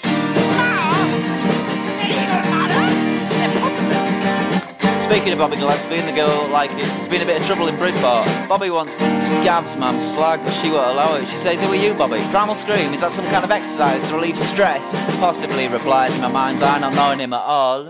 Speaking 5.08 5.32
of 5.32 5.40
Bobby 5.40 5.56
Gillespie 5.56 5.96
and 5.96 6.08
the 6.08 6.12
girl 6.12 6.50
like 6.50 6.70
it, 6.72 6.80
there's 6.80 7.08
been 7.08 7.22
a 7.22 7.26
bit 7.26 7.40
of 7.40 7.48
trouble 7.48 7.70
in 7.70 7.78
Bridport. 7.78 8.28
Bobby 8.50 8.70
wants 8.70 8.98
Gav's 8.98 9.78
mum's 9.78 10.12
flag, 10.12 10.42
but 10.44 10.52
she 10.52 10.70
won't 10.70 10.92
allow 10.92 11.16
it. 11.16 11.28
She 11.30 11.38
says, 11.38 11.62
Who 11.62 11.68
are 11.68 11.76
you, 11.76 11.94
Bobby? 11.94 12.20
Primal 12.30 12.56
Scream, 12.56 12.94
is 12.94 13.00
that 13.00 13.12
some 13.12 13.26
kind 13.28 13.46
of 13.46 13.52
exercise 13.52 14.06
to 14.10 14.16
relieve 14.16 14.38
stress? 14.38 14.94
Possibly, 15.18 15.70
replies 15.70 16.14
in 16.14 16.22
my 16.22 16.28
mind's 16.28 16.62
eye, 16.62 16.80
not 16.80 16.94
knowing 16.94 17.20
him 17.20 17.32
at 17.32 17.40
all. 17.40 17.88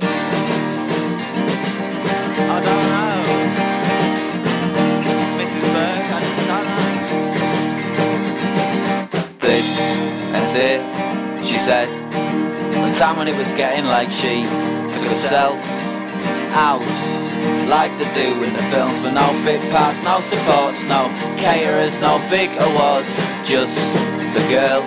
This 9.58 9.80
and 10.38 10.46
it, 10.54 11.44
she 11.44 11.58
said. 11.58 11.90
The 12.12 12.94
time 12.94 13.18
when 13.18 13.28
it 13.28 13.36
was 13.36 13.52
getting 13.54 13.86
like 13.86 14.12
she 14.12 14.44
took 15.00 15.10
herself 15.10 15.58
out 16.54 16.86
like 17.66 17.90
they 17.98 18.06
do 18.14 18.44
in 18.44 18.54
the 18.54 18.62
films, 18.70 19.00
but 19.00 19.14
no 19.14 19.26
big 19.44 19.60
pass, 19.72 19.98
no 20.04 20.22
supports, 20.22 20.88
no 20.88 21.10
caterers, 21.42 22.00
no 22.00 22.22
big 22.30 22.52
awards, 22.70 23.18
just 23.50 23.82
the 24.36 24.46
girl 24.48 24.82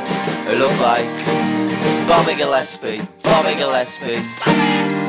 who 0.47 0.55
looked 0.55 0.81
like 0.81 1.11
Bobby 2.07 2.37
Gillespie, 2.37 3.03
Bobby 3.25 3.57
Gillespie. 3.57 5.00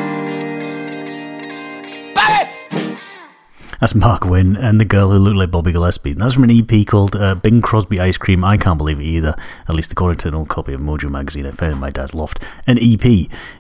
That's 3.82 3.96
Mark 3.96 4.26
Wynn 4.26 4.56
and 4.56 4.80
the 4.80 4.86
girl 4.86 5.10
who 5.10 5.18
looked 5.18 5.38
like 5.38 5.50
Bobby 5.50 5.72
Gillespie. 5.72 6.14
That's 6.14 6.36
from 6.36 6.44
an 6.44 6.52
EP 6.52 6.86
called 6.86 7.16
uh, 7.16 7.34
Bing 7.34 7.64
Crosby 7.64 8.00
Ice 8.00 8.16
Cream. 8.16 8.44
I 8.44 8.56
can't 8.56 8.78
believe 8.78 9.00
it 9.00 9.06
either, 9.06 9.36
at 9.68 9.74
least 9.74 9.92
according 9.92 10.20
to 10.20 10.28
an 10.28 10.36
old 10.36 10.50
copy 10.50 10.74
of 10.74 10.82
Mojo 10.82 11.10
magazine 11.10 11.48
I 11.48 11.52
found 11.52 11.74
in 11.74 11.80
my 11.80 11.90
dad's 11.90 12.14
loft. 12.14 12.46
An 12.68 12.78
EP. 12.80 13.04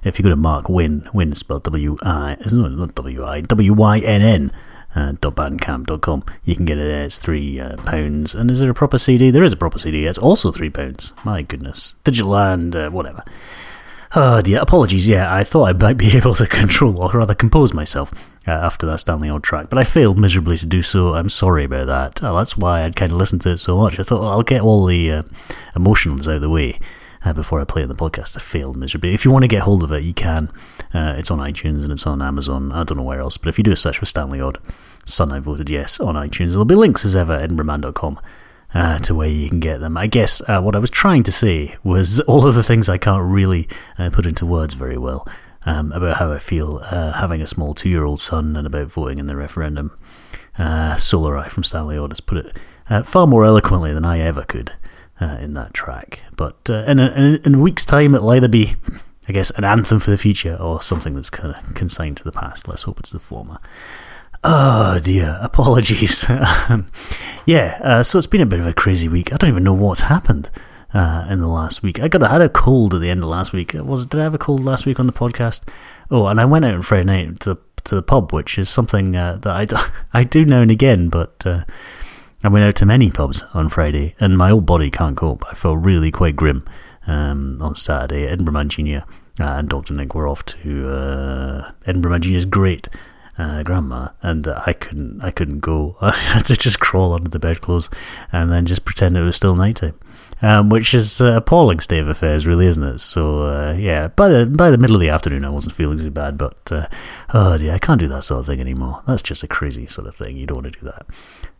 If 0.03 0.19
you 0.19 0.23
go 0.23 0.29
to 0.29 0.35
Mark 0.35 0.69
Wynn, 0.69 1.09
Wynn 1.11 1.33
spelled 1.33 1.63
W 1.63 1.97
I, 2.03 2.37
no, 2.51 2.67
not 2.67 2.93
W 2.93 3.25
I, 3.25 3.41
W 3.41 3.73
Y 3.73 3.97
N 3.97 4.21
N. 4.21 4.51
Uh, 4.93 5.13
.bandcamp.com. 5.13 6.23
You 6.43 6.55
can 6.55 6.65
get 6.65 6.77
it 6.77 6.83
there. 6.83 7.05
It's 7.05 7.17
three 7.17 7.59
uh, 7.59 7.77
pounds. 7.77 8.35
And 8.35 8.51
is 8.51 8.59
there 8.59 8.69
a 8.69 8.75
proper 8.75 8.99
CD? 8.99 9.31
There 9.31 9.43
is 9.43 9.53
a 9.53 9.57
proper 9.57 9.79
CD. 9.79 10.05
It's 10.05 10.19
also 10.19 10.51
three 10.51 10.69
pounds. 10.69 11.13
My 11.23 11.41
goodness, 11.41 11.95
digital 12.03 12.35
and 12.37 12.75
uh, 12.75 12.91
whatever. 12.91 13.23
Oh 14.13 14.41
dear, 14.41 14.59
apologies. 14.59 15.07
Yeah, 15.07 15.33
I 15.33 15.45
thought 15.45 15.69
I 15.69 15.73
might 15.73 15.95
be 15.97 16.11
able 16.17 16.35
to 16.35 16.45
control 16.45 17.01
or 17.01 17.11
rather 17.11 17.33
compose 17.33 17.73
myself 17.73 18.11
uh, 18.45 18.51
after 18.51 18.85
that 18.87 18.99
Stanley 18.99 19.29
Odd 19.29 19.43
track, 19.43 19.69
but 19.69 19.79
I 19.79 19.85
failed 19.85 20.19
miserably 20.19 20.57
to 20.57 20.65
do 20.65 20.81
so. 20.81 21.13
I'm 21.13 21.29
sorry 21.29 21.63
about 21.63 21.87
that. 21.87 22.21
Uh, 22.21 22.33
that's 22.33 22.57
why 22.57 22.83
I'd 22.83 22.97
kind 22.97 23.13
of 23.13 23.17
listened 23.17 23.41
to 23.43 23.51
it 23.51 23.59
so 23.59 23.77
much. 23.77 23.99
I 23.99 24.03
thought 24.03 24.29
I'll 24.29 24.43
get 24.43 24.61
all 24.61 24.85
the 24.85 25.11
uh, 25.11 25.23
emotions 25.77 26.27
out 26.27 26.35
of 26.35 26.41
the 26.41 26.49
way 26.49 26.77
uh, 27.23 27.31
before 27.31 27.61
I 27.61 27.63
play 27.63 27.83
it 27.83 27.85
in 27.85 27.89
the 27.89 27.95
podcast. 27.95 28.35
I 28.35 28.41
failed 28.41 28.75
miserably. 28.75 29.13
If 29.13 29.23
you 29.23 29.31
want 29.31 29.43
to 29.43 29.47
get 29.47 29.61
hold 29.61 29.81
of 29.81 29.93
it, 29.93 30.03
you 30.03 30.13
can. 30.13 30.51
Uh, 30.93 31.15
it's 31.17 31.31
on 31.31 31.39
iTunes 31.39 31.83
and 31.83 31.93
it's 31.93 32.05
on 32.05 32.21
Amazon. 32.21 32.73
I 32.73 32.83
don't 32.83 32.97
know 32.97 33.05
where 33.05 33.21
else, 33.21 33.37
but 33.37 33.47
if 33.47 33.57
you 33.57 33.63
do 33.63 33.71
a 33.71 33.77
search 33.77 33.99
for 33.99 34.05
Stanley 34.05 34.41
Odd, 34.41 34.57
Son, 35.05 35.31
I 35.31 35.39
voted 35.39 35.69
yes 35.69 36.01
on 36.01 36.15
iTunes. 36.15 36.49
There'll 36.49 36.65
be 36.65 36.75
links 36.75 37.05
as 37.05 37.15
ever 37.15 37.39
edinburghman.com 37.39 38.19
uh, 38.73 38.99
to 38.99 39.15
where 39.15 39.27
you 39.27 39.49
can 39.49 39.59
get 39.59 39.79
them. 39.79 39.97
I 39.97 40.07
guess 40.07 40.41
uh, 40.47 40.61
what 40.61 40.75
I 40.75 40.79
was 40.79 40.89
trying 40.89 41.23
to 41.23 41.31
say 41.31 41.75
was 41.83 42.19
all 42.27 42.47
of 42.47 42.55
the 42.55 42.63
things 42.63 42.89
I 42.89 42.97
can't 42.97 43.23
really 43.23 43.67
uh, 43.97 44.09
put 44.11 44.25
into 44.25 44.45
words 44.45 44.73
very 44.73 44.97
well 44.97 45.27
um, 45.65 45.91
about 45.91 46.17
how 46.17 46.31
I 46.31 46.39
feel 46.39 46.81
uh, 46.83 47.13
having 47.13 47.41
a 47.41 47.47
small 47.47 47.73
two 47.73 47.89
year 47.89 48.05
old 48.05 48.21
son 48.21 48.55
and 48.55 48.65
about 48.65 48.87
voting 48.87 49.17
in 49.17 49.27
the 49.27 49.35
referendum. 49.35 49.97
Uh, 50.57 50.95
Solar 50.97 51.37
Eye 51.37 51.49
from 51.49 51.63
Stanley 51.63 51.97
Odd 51.97 52.17
put 52.25 52.37
it 52.37 52.57
uh, 52.89 53.03
far 53.03 53.25
more 53.25 53.45
eloquently 53.45 53.93
than 53.93 54.05
I 54.05 54.19
ever 54.19 54.43
could 54.43 54.73
in 55.39 55.53
that 55.53 55.71
track. 55.71 56.21
But 56.35 56.57
in 56.67 56.99
a, 56.99 57.39
in, 57.45 57.53
a, 57.53 57.59
week's 57.59 57.85
time, 57.85 58.15
it'll 58.15 58.31
either 58.31 58.47
be 58.47 58.75
I 59.29 59.33
guess, 59.33 59.51
an 59.51 59.63
anthem 59.63 59.99
for 59.99 60.11
the 60.11 60.17
future 60.17 60.57
or 60.59 60.81
something 60.81 61.13
that's 61.13 61.29
kind 61.29 61.55
of 61.55 61.75
consigned 61.75 62.17
to 62.17 62.23
the 62.23 62.31
past. 62.31 62.67
Let's 62.67 62.81
hope 62.83 62.99
it's 62.99 63.11
the 63.11 63.19
former. 63.19 63.59
Oh 64.43 64.99
dear, 64.99 65.37
apologies. 65.41 66.25
yeah, 67.45 67.79
uh, 67.83 68.03
so 68.03 68.17
it's 68.17 68.25
been 68.25 68.41
a 68.41 68.45
bit 68.45 68.59
of 68.59 68.65
a 68.65 68.73
crazy 68.73 69.07
week. 69.07 69.31
I 69.31 69.37
don't 69.37 69.51
even 69.51 69.63
know 69.63 69.73
what's 69.73 70.01
happened 70.01 70.49
uh, 70.95 71.27
in 71.29 71.39
the 71.41 71.47
last 71.47 71.83
week. 71.83 71.99
I 71.99 72.07
got 72.07 72.23
I 72.23 72.29
had 72.29 72.41
a 72.41 72.49
cold 72.49 72.95
at 72.95 73.01
the 73.01 73.09
end 73.09 73.23
of 73.23 73.29
last 73.29 73.53
week. 73.53 73.73
Was 73.75 74.07
did 74.07 74.19
I 74.19 74.23
have 74.23 74.33
a 74.33 74.39
cold 74.39 74.63
last 74.63 74.87
week 74.87 74.99
on 74.99 75.05
the 75.05 75.13
podcast? 75.13 75.67
Oh, 76.09 76.25
and 76.25 76.41
I 76.41 76.45
went 76.45 76.65
out 76.65 76.73
on 76.73 76.81
Friday 76.81 77.03
night 77.03 77.39
to 77.41 77.53
the 77.53 77.61
to 77.83 77.95
the 77.95 78.01
pub, 78.01 78.33
which 78.33 78.57
is 78.57 78.67
something 78.67 79.15
uh, 79.15 79.37
that 79.41 79.55
I 79.55 79.65
do, 79.65 79.77
I 80.13 80.23
do 80.23 80.43
now 80.43 80.61
and 80.61 80.71
again, 80.71 81.09
but 81.09 81.45
uh, 81.45 81.63
I 82.43 82.47
went 82.47 82.65
out 82.65 82.75
to 82.77 82.85
many 82.87 83.11
pubs 83.11 83.43
on 83.53 83.69
Friday, 83.69 84.15
and 84.19 84.39
my 84.39 84.49
old 84.49 84.65
body 84.65 84.89
can't 84.89 85.17
cope. 85.17 85.45
I 85.51 85.53
felt 85.53 85.85
really 85.85 86.09
quite 86.09 86.35
grim 86.35 86.65
um, 87.05 87.61
on 87.61 87.75
Saturday. 87.75 88.25
Edinburgh 88.25 88.55
Man 88.55 88.69
Junior 88.69 89.03
uh, 89.39 89.43
and 89.43 89.69
Dr. 89.69 89.93
Nick 89.93 90.15
were 90.15 90.27
off 90.27 90.43
to 90.45 90.89
uh, 90.89 91.71
Edinburgh 91.85 92.11
Man 92.11 92.21
Junior's 92.21 92.45
great 92.45 92.87
uh, 93.37 93.63
grandma, 93.63 94.09
and 94.21 94.47
uh, 94.47 94.61
I 94.65 94.73
couldn't 94.73 95.23
I 95.23 95.31
couldn't 95.31 95.59
go. 95.59 95.97
I 96.01 96.11
had 96.11 96.45
to 96.45 96.55
just 96.55 96.79
crawl 96.79 97.13
under 97.13 97.29
the 97.29 97.39
bedclothes 97.39 97.89
and 98.31 98.51
then 98.51 98.65
just 98.65 98.85
pretend 98.85 99.17
it 99.17 99.21
was 99.21 99.35
still 99.35 99.55
nighttime. 99.55 99.97
Um, 100.43 100.69
which 100.69 100.95
is 100.95 101.21
an 101.21 101.35
appalling 101.35 101.79
state 101.81 101.99
of 101.99 102.07
affairs, 102.07 102.47
really, 102.47 102.65
isn't 102.65 102.83
it? 102.83 102.97
So 102.97 103.43
uh, 103.43 103.75
yeah, 103.77 104.07
by 104.07 104.27
the 104.27 104.45
by 104.47 104.71
the 104.71 104.77
middle 104.79 104.95
of 104.95 105.01
the 105.01 105.09
afternoon, 105.09 105.45
I 105.45 105.49
wasn't 105.49 105.75
feeling 105.75 105.99
too 105.99 106.09
bad, 106.09 106.37
but 106.37 106.71
uh, 106.71 106.87
oh 107.33 107.57
dear, 107.59 107.73
I 107.73 107.77
can't 107.77 107.99
do 107.99 108.07
that 108.07 108.23
sort 108.23 108.39
of 108.39 108.47
thing 108.47 108.59
anymore. 108.59 109.03
That's 109.05 109.21
just 109.21 109.43
a 109.43 109.47
crazy 109.47 109.85
sort 109.85 110.07
of 110.07 110.15
thing. 110.15 110.37
You 110.37 110.47
don't 110.47 110.63
want 110.63 110.73
to 110.73 110.79
do 110.79 110.85
that. 110.87 111.05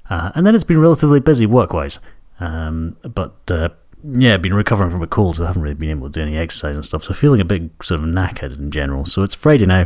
Uh, 0.10 0.32
and 0.34 0.46
then 0.48 0.56
it's 0.56 0.64
been 0.64 0.80
relatively 0.80 1.20
busy 1.20 1.46
work-wise, 1.46 2.00
um, 2.40 2.98
but 3.04 3.36
uh, 3.50 3.70
yeah, 4.04 4.38
been 4.38 4.54
recovering 4.54 4.90
from 4.90 5.04
a 5.04 5.08
cold, 5.08 5.36
so 5.36 5.44
I 5.44 5.48
haven't 5.48 5.62
really 5.62 5.76
been 5.76 5.92
able 5.92 6.10
to 6.10 6.20
do 6.20 6.22
any 6.22 6.38
exercise 6.38 6.76
and 6.76 6.84
stuff. 6.84 7.04
So 7.04 7.14
feeling 7.14 7.42
a 7.42 7.46
bit 7.46 7.72
sort 7.82 8.02
of 8.02 8.08
knackered 8.08 8.58
in 8.58 8.72
general. 8.72 9.06
So 9.06 9.24
it's 9.24 9.36
Friday 9.36 9.66
now, 9.66 9.86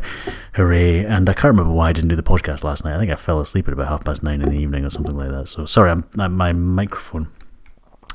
hooray! 0.54 1.06
And 1.06 1.30
I 1.30 1.34
can't 1.34 1.54
remember 1.54 1.74
why 1.74 1.90
I 1.90 1.94
didn't 1.94 2.10
do 2.10 2.16
the 2.16 2.24
podcast 2.24 2.64
last 2.64 2.86
night. 2.86 2.96
I 2.96 3.00
think 3.00 3.12
I 3.12 3.16
fell 3.16 3.40
asleep 3.40 3.68
at 3.68 3.74
about 3.74 3.88
half 3.88 4.06
past 4.06 4.24
nine 4.24 4.42
in 4.42 4.50
the 4.50 4.58
evening 4.58 4.86
or 4.86 4.90
something 4.90 5.18
like 5.18 5.30
that. 5.30 5.50
So 5.50 5.66
sorry, 5.66 5.92
I'm, 5.92 6.06
I'm, 6.18 6.34
my 6.34 6.54
microphone 6.54 7.28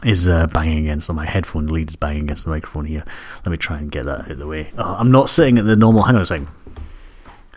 is 0.04 0.26
uh, 0.26 0.46
banging 0.46 0.78
against, 0.78 1.10
or 1.10 1.12
my 1.12 1.26
headphone 1.26 1.66
lead 1.66 1.90
is 1.90 1.96
banging 1.96 2.24
against 2.24 2.44
the 2.44 2.50
microphone 2.50 2.86
here. 2.86 3.04
Let 3.44 3.50
me 3.50 3.56
try 3.58 3.78
and 3.78 3.90
get 3.90 4.06
that 4.06 4.20
out 4.20 4.30
of 4.30 4.38
the 4.38 4.46
way. 4.46 4.70
Oh, 4.78 4.96
I'm 4.98 5.10
not 5.10 5.28
sitting 5.28 5.58
at 5.58 5.66
the 5.66 5.76
normal. 5.76 6.02
Hang 6.02 6.16
on 6.16 6.22
a 6.22 6.26
second. 6.26 6.48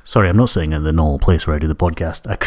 Sorry, 0.03 0.27
I'm 0.27 0.37
not 0.37 0.49
sitting 0.49 0.73
in 0.73 0.83
the 0.83 0.91
normal 0.91 1.19
place 1.19 1.47
where 1.47 1.55
I 1.55 1.59
do 1.59 1.67
the 1.67 1.75
podcast. 1.75 2.29
I, 2.29 2.37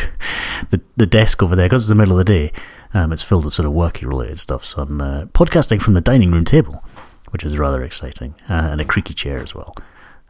the 0.71 0.81
the 0.97 1.07
desk 1.07 1.43
over 1.43 1.57
there, 1.57 1.67
because 1.67 1.83
it's 1.83 1.89
the 1.89 1.95
middle 1.95 2.19
of 2.19 2.25
the 2.27 2.33
day, 2.33 2.53
um, 2.93 3.13
it's 3.13 3.23
filled 3.23 3.45
with 3.45 3.55
sort 3.55 3.67
of 3.67 3.73
worky 3.73 4.07
related 4.07 4.39
stuff. 4.39 4.65
So 4.65 4.83
I'm 4.83 5.01
uh, 5.01 5.25
podcasting 5.27 5.81
from 5.81 5.95
the 5.95 6.01
dining 6.01 6.31
room 6.33 6.45
table, 6.45 6.85
which 7.31 7.45
is 7.45 7.59
rather 7.59 7.83
exciting, 7.83 8.35
uh, 8.49 8.69
and 8.71 8.81
a 8.81 8.85
creaky 8.85 9.15
chair 9.15 9.39
as 9.39 9.55
well. 9.55 9.75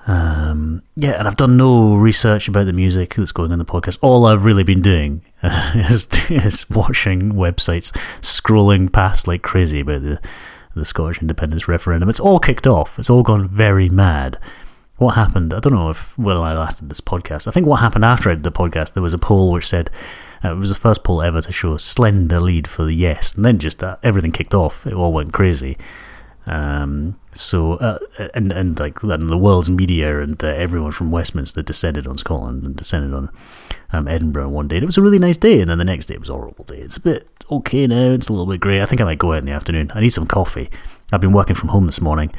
Um, 0.07 0.85
yeah, 0.95 1.19
and 1.19 1.27
I've 1.27 1.37
done 1.37 1.57
no 1.57 1.97
research 1.97 2.47
about 2.47 2.67
the 2.67 2.73
music 2.73 3.15
that's 3.15 3.33
going 3.33 3.51
in 3.51 3.59
the 3.59 3.65
podcast. 3.65 3.99
All 4.03 4.25
I've 4.25 4.45
really 4.45 4.63
been 4.63 4.81
doing 4.81 5.23
uh, 5.43 5.73
is, 5.91 6.07
is 6.31 6.69
watching 6.71 7.33
websites, 7.33 7.91
scrolling 8.21 8.93
past 8.93 9.27
like 9.27 9.43
crazy 9.43 9.81
about 9.81 10.03
the 10.03 10.21
the 10.77 10.85
Scottish 10.85 11.23
independence 11.23 11.67
referendum. 11.67 12.09
It's 12.11 12.21
all 12.21 12.39
kicked 12.39 12.67
off. 12.67 12.99
It's 12.99 13.09
all 13.09 13.23
gone 13.23 13.49
very 13.49 13.89
mad. 13.89 14.39
What 14.99 15.15
happened? 15.15 15.53
I 15.53 15.61
don't 15.61 15.75
know 15.75 15.91
if 15.91 16.17
when 16.17 16.39
I 16.39 16.57
last 16.57 16.81
did 16.81 16.89
this 16.89 17.03
podcast. 17.03 17.47
I 17.47 17.51
think 17.51 17.67
what 17.67 17.81
happened 17.81 18.05
after 18.05 18.31
I 18.31 18.35
did 18.35 18.45
the 18.45 18.53
podcast, 18.53 18.95
there 18.95 19.03
was 19.03 19.13
a 19.13 19.19
poll 19.19 19.53
which 19.53 19.67
said 19.67 19.91
uh, 20.43 20.53
it 20.53 20.57
was 20.57 20.71
the 20.71 20.79
first 20.79 21.05
poll 21.05 21.21
ever 21.21 21.43
to 21.43 21.53
show 21.53 21.75
a 21.75 21.79
slender 21.79 22.41
lead 22.41 22.67
for 22.67 22.85
the 22.85 22.95
yes, 22.95 23.35
and 23.35 23.45
then 23.45 23.59
just 23.59 23.83
uh, 23.83 23.97
everything 24.03 24.33
kicked 24.33 24.55
off. 24.55 24.87
It 24.87 24.95
all 24.95 25.13
went 25.13 25.35
crazy. 25.35 25.77
Um, 26.47 27.19
so 27.33 27.75
uh, 27.75 27.99
and 28.33 28.53
and 28.53 28.79
like 28.79 29.03
and 29.03 29.29
the 29.29 29.37
world's 29.37 29.69
media 29.69 30.21
and 30.21 30.43
uh, 30.43 30.47
everyone 30.47 30.93
from 30.93 31.11
Westminster 31.11 31.61
descended 31.61 32.07
on 32.07 32.17
Scotland 32.17 32.63
and 32.63 32.77
descended 32.77 33.13
on 33.13 33.31
um, 33.93 34.09
Edinburgh 34.09 34.49
one 34.49 34.69
day. 34.69 34.77
And 34.77 34.85
it 34.85 34.87
was 34.87 34.97
a 34.97 35.03
really 35.03 35.19
nice 35.19 35.37
day, 35.37 35.61
and 35.61 35.69
then 35.69 35.77
the 35.79 35.85
next 35.85 36.07
day 36.07 36.15
it 36.15 36.21
was 36.21 36.31
a 36.31 36.35
horrible 36.35 36.65
day. 36.65 36.79
It's 36.79 36.97
a 36.97 37.01
bit 37.01 37.29
okay 37.51 37.87
now. 37.87 38.13
It's 38.13 38.29
a 38.29 38.33
little 38.33 38.47
bit 38.47 38.61
grey. 38.61 38.81
I 38.81 38.87
think 38.87 39.03
I 39.03 39.05
might 39.05 39.19
go 39.19 39.33
out 39.33 39.41
in 39.41 39.47
the 39.47 39.53
afternoon. 39.53 39.91
I 39.95 40.01
need 40.01 40.11
some 40.11 40.27
coffee. 40.27 40.71
I've 41.13 41.21
been 41.21 41.33
working 41.33 41.57
from 41.57 41.69
home 41.69 41.85
this 41.85 42.01
morning. 42.01 42.33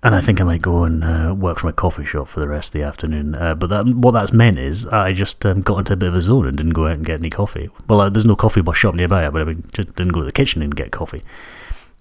And 0.00 0.14
I 0.14 0.20
think 0.20 0.40
I 0.40 0.44
might 0.44 0.62
go 0.62 0.84
and 0.84 1.02
uh, 1.02 1.34
work 1.36 1.58
from 1.58 1.70
a 1.70 1.72
coffee 1.72 2.04
shop 2.04 2.28
for 2.28 2.38
the 2.38 2.46
rest 2.46 2.68
of 2.68 2.80
the 2.80 2.86
afternoon. 2.86 3.34
Uh, 3.34 3.56
but 3.56 3.68
that, 3.70 3.84
what 3.84 4.12
that's 4.12 4.32
meant 4.32 4.56
is 4.56 4.86
I 4.86 5.12
just 5.12 5.44
um, 5.44 5.60
got 5.60 5.78
into 5.78 5.94
a 5.94 5.96
bit 5.96 6.10
of 6.10 6.14
a 6.14 6.20
zone 6.20 6.46
and 6.46 6.56
didn't 6.56 6.74
go 6.74 6.86
out 6.86 6.92
and 6.98 7.04
get 7.04 7.18
any 7.18 7.30
coffee. 7.30 7.68
Well, 7.88 8.02
uh, 8.02 8.08
there's 8.08 8.24
no 8.24 8.36
coffee 8.36 8.62
shop 8.74 8.94
nearby, 8.94 9.28
but 9.28 9.48
I 9.48 9.54
just 9.54 9.96
didn't 9.96 10.12
go 10.12 10.20
to 10.20 10.26
the 10.26 10.30
kitchen 10.30 10.62
and 10.62 10.76
get 10.76 10.92
coffee. 10.92 11.24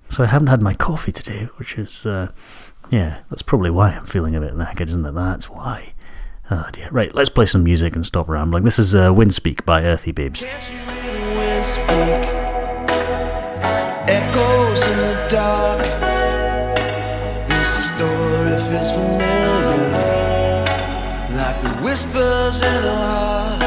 So 0.10 0.24
I 0.24 0.28
haven't 0.28 0.48
had 0.48 0.62
my 0.62 0.76
coffee 0.76 1.12
today, 1.12 1.50
which 1.58 1.76
is, 1.80 2.06
uh, 2.06 2.32
yeah, 2.92 3.22
that's 3.32 3.42
probably 3.42 3.72
why 3.72 3.94
I'm 3.94 4.06
feeling 4.06 4.36
a 4.36 4.42
bit 4.42 4.54
knackered, 4.54 4.90
isn't 4.90 5.04
it? 5.04 5.14
That's 5.14 5.50
why. 5.50 5.94
Oh 6.52 6.70
dear. 6.72 6.90
Right, 6.92 7.14
let's 7.16 7.30
play 7.30 7.48
some 7.48 7.64
music 7.64 7.96
and 7.96 8.06
stop 8.06 8.30
rambling. 8.30 8.64
This 8.64 8.78
is 8.78 8.94
uh, 8.94 9.12
Windspeak 9.12 9.66
by 9.66 9.84
Earthy 9.84 10.12
Babes. 10.12 10.44
Echoes 14.08 14.88
in 14.88 14.98
the 15.00 15.28
dark. 15.30 16.07
Familiar, 18.92 19.98
like 21.36 21.62
the 21.62 21.70
whispers 21.84 22.62
in 22.62 22.86
a 22.86 22.96
heart. 22.96 23.67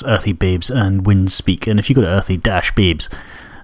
That's 0.00 0.20
Earthy 0.20 0.32
Babes 0.32 0.70
and 0.70 1.06
Wind 1.06 1.30
Speak. 1.30 1.66
And 1.66 1.78
if 1.78 1.90
you 1.90 1.94
go 1.94 2.00
to 2.00 2.08
earthy-babes 2.08 3.10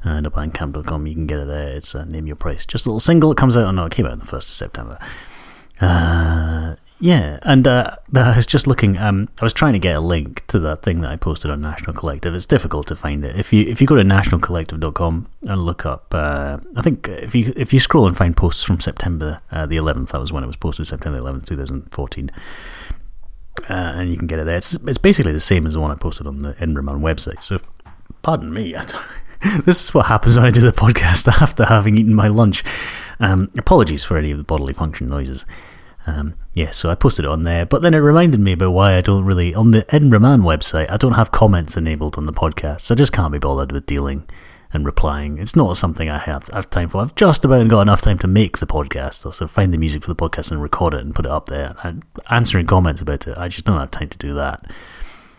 and 0.03 0.27
bandcamp.com, 0.27 1.07
you 1.07 1.15
can 1.15 1.27
get 1.27 1.39
it 1.39 1.47
there. 1.47 1.69
It's 1.69 1.95
uh, 1.95 2.05
Name 2.05 2.27
Your 2.27 2.37
Price. 2.37 2.67
Just 2.67 2.85
a 2.85 2.91
little 2.91 3.01
single. 3.01 3.33
It 3.33 3.39
comes 3.39 3.57
out, 3.57 3.65
oh 3.65 3.71
no, 3.71 3.87
it 3.87 3.93
came 3.93 4.05
out 4.05 4.13
on 4.13 4.19
the 4.19 4.27
1st 4.27 4.35
of 4.35 4.43
September. 4.43 4.99
Uh, 5.81 6.77
yeah, 7.01 7.39
and 7.43 7.67
uh, 7.67 7.97
I 8.15 8.37
was 8.37 8.47
just 8.47 8.67
looking. 8.67 8.99
Um, 8.99 9.29
I 9.41 9.45
was 9.45 9.53
trying 9.53 9.75
to 9.75 9.79
get 9.79 9.97
a 9.97 10.01
link 10.01 10.47
to 10.49 10.59
that 10.61 10.83
thing 10.83 11.01
that 11.01 11.11
I 11.11 11.17
posted 11.17 11.51
on 11.51 11.61
National 11.61 11.95
Collective. 11.95 12.35
It's 12.35 12.47
difficult 12.47 12.87
to 12.89 12.97
find 12.97 13.25
it. 13.25 13.39
If 13.39 13.53
you 13.53 13.63
if 13.67 13.81
you 13.83 13.87
go 13.87 13.97
to 13.97 14.03
nationalcollective.com 14.03 15.29
and 15.43 15.59
look 15.63 15.85
up, 15.85 16.15
uh, 16.15 16.59
I 16.75 16.83
think 16.83 17.09
if 17.09 17.35
you 17.35 17.53
if 17.55 17.75
you 17.75 17.81
scroll 17.81 18.07
and 18.07 18.17
find 18.17 18.35
posts 18.35 18.63
from 18.63 18.81
September 18.81 19.41
uh, 19.51 19.67
the 19.67 19.77
11th, 19.77 20.09
that 20.09 20.21
was 20.21 20.33
when 20.33 20.43
it 20.43 20.47
was 20.47 20.57
posted, 20.57 20.87
September 20.87 21.19
11th, 21.19 21.47
2014. 21.47 22.31
Uh, 23.69 23.93
and 23.97 24.11
you 24.11 24.17
can 24.17 24.27
get 24.27 24.39
it 24.39 24.47
there. 24.47 24.57
It's 24.57 24.75
it's 24.75 24.99
basically 24.99 25.33
the 25.33 25.41
same 25.41 25.67
as 25.67 25.75
the 25.75 25.81
one 25.81 25.91
I 25.91 25.95
posted 25.95 26.27
on 26.27 26.43
the 26.43 26.55
Edinburgh 26.57 26.85
Man 26.85 27.01
website. 27.01 27.43
So, 27.43 27.57
if, 27.57 27.69
pardon 28.23 28.53
me, 28.53 28.75
this 29.65 29.83
is 29.83 29.95
what 29.95 30.07
happens 30.07 30.37
when 30.37 30.47
I 30.47 30.51
do 30.51 30.61
the 30.61 30.73
podcast 30.73 31.29
after 31.43 31.65
having 31.65 31.99
eaten 31.99 32.15
my 32.15 32.29
lunch. 32.29 32.65
Um, 33.21 33.51
apologies 33.59 34.05
for 34.05 34.17
any 34.17 34.31
of 34.31 34.39
the 34.39 34.45
bodily 34.45 34.73
function 34.73 35.09
noises. 35.09 35.45
Um, 36.07 36.35
yeah, 36.55 36.71
so 36.71 36.89
I 36.89 36.95
posted 36.95 37.25
it 37.25 37.31
on 37.31 37.43
there, 37.43 37.67
but 37.67 37.83
then 37.83 37.93
it 37.93 37.99
reminded 37.99 38.39
me 38.39 38.53
about 38.53 38.71
why 38.71 38.95
I 38.95 39.01
don't 39.01 39.25
really 39.25 39.55
on 39.55 39.73
the 39.73 39.85
Edinburgh 39.93 40.21
Man 40.21 40.43
website. 40.43 40.91
I 40.91 40.97
don't 40.97 41.15
have 41.15 41.33
comments 41.33 41.77
enabled 41.77 42.17
on 42.17 42.27
the 42.27 42.33
podcast. 42.33 42.83
So 42.83 42.95
I 42.95 42.97
just 42.97 43.13
can't 43.13 43.33
be 43.33 43.39
bothered 43.39 43.73
with 43.73 43.87
dealing 43.87 44.29
and 44.77 44.87
replying. 44.87 45.39
It's 45.39 45.57
not 45.57 45.77
something 45.77 46.09
I 46.09 46.19
have, 46.19 46.47
have 46.49 46.71
time 46.71 46.89
for. 46.89 47.03
I've 47.03 47.17
just 47.17 47.45
about 47.45 47.67
got 47.67 47.81
enough 47.81 48.03
time 48.03 48.19
to 48.19 48.29
make 48.29 48.59
the 48.59 48.67
podcast, 48.67 49.27
also 49.27 49.49
find 49.49 49.73
the 49.73 49.79
music 49.79 50.03
for 50.03 50.13
the 50.13 50.15
podcast 50.15 50.53
and 50.53 50.63
record 50.63 50.95
it 50.95 51.01
and 51.01 51.15
put 51.15 51.25
it 51.25 51.33
up 51.33 51.47
there. 51.47 51.75
And 51.83 52.05
answering 52.31 52.67
comments 52.67 53.01
about 53.01 53.27
it, 53.27 53.37
I 53.37 53.49
just 53.49 53.65
don't 53.65 53.81
have 53.81 53.91
time 53.91 54.11
to 54.11 54.19
do 54.19 54.35
that. 54.35 54.71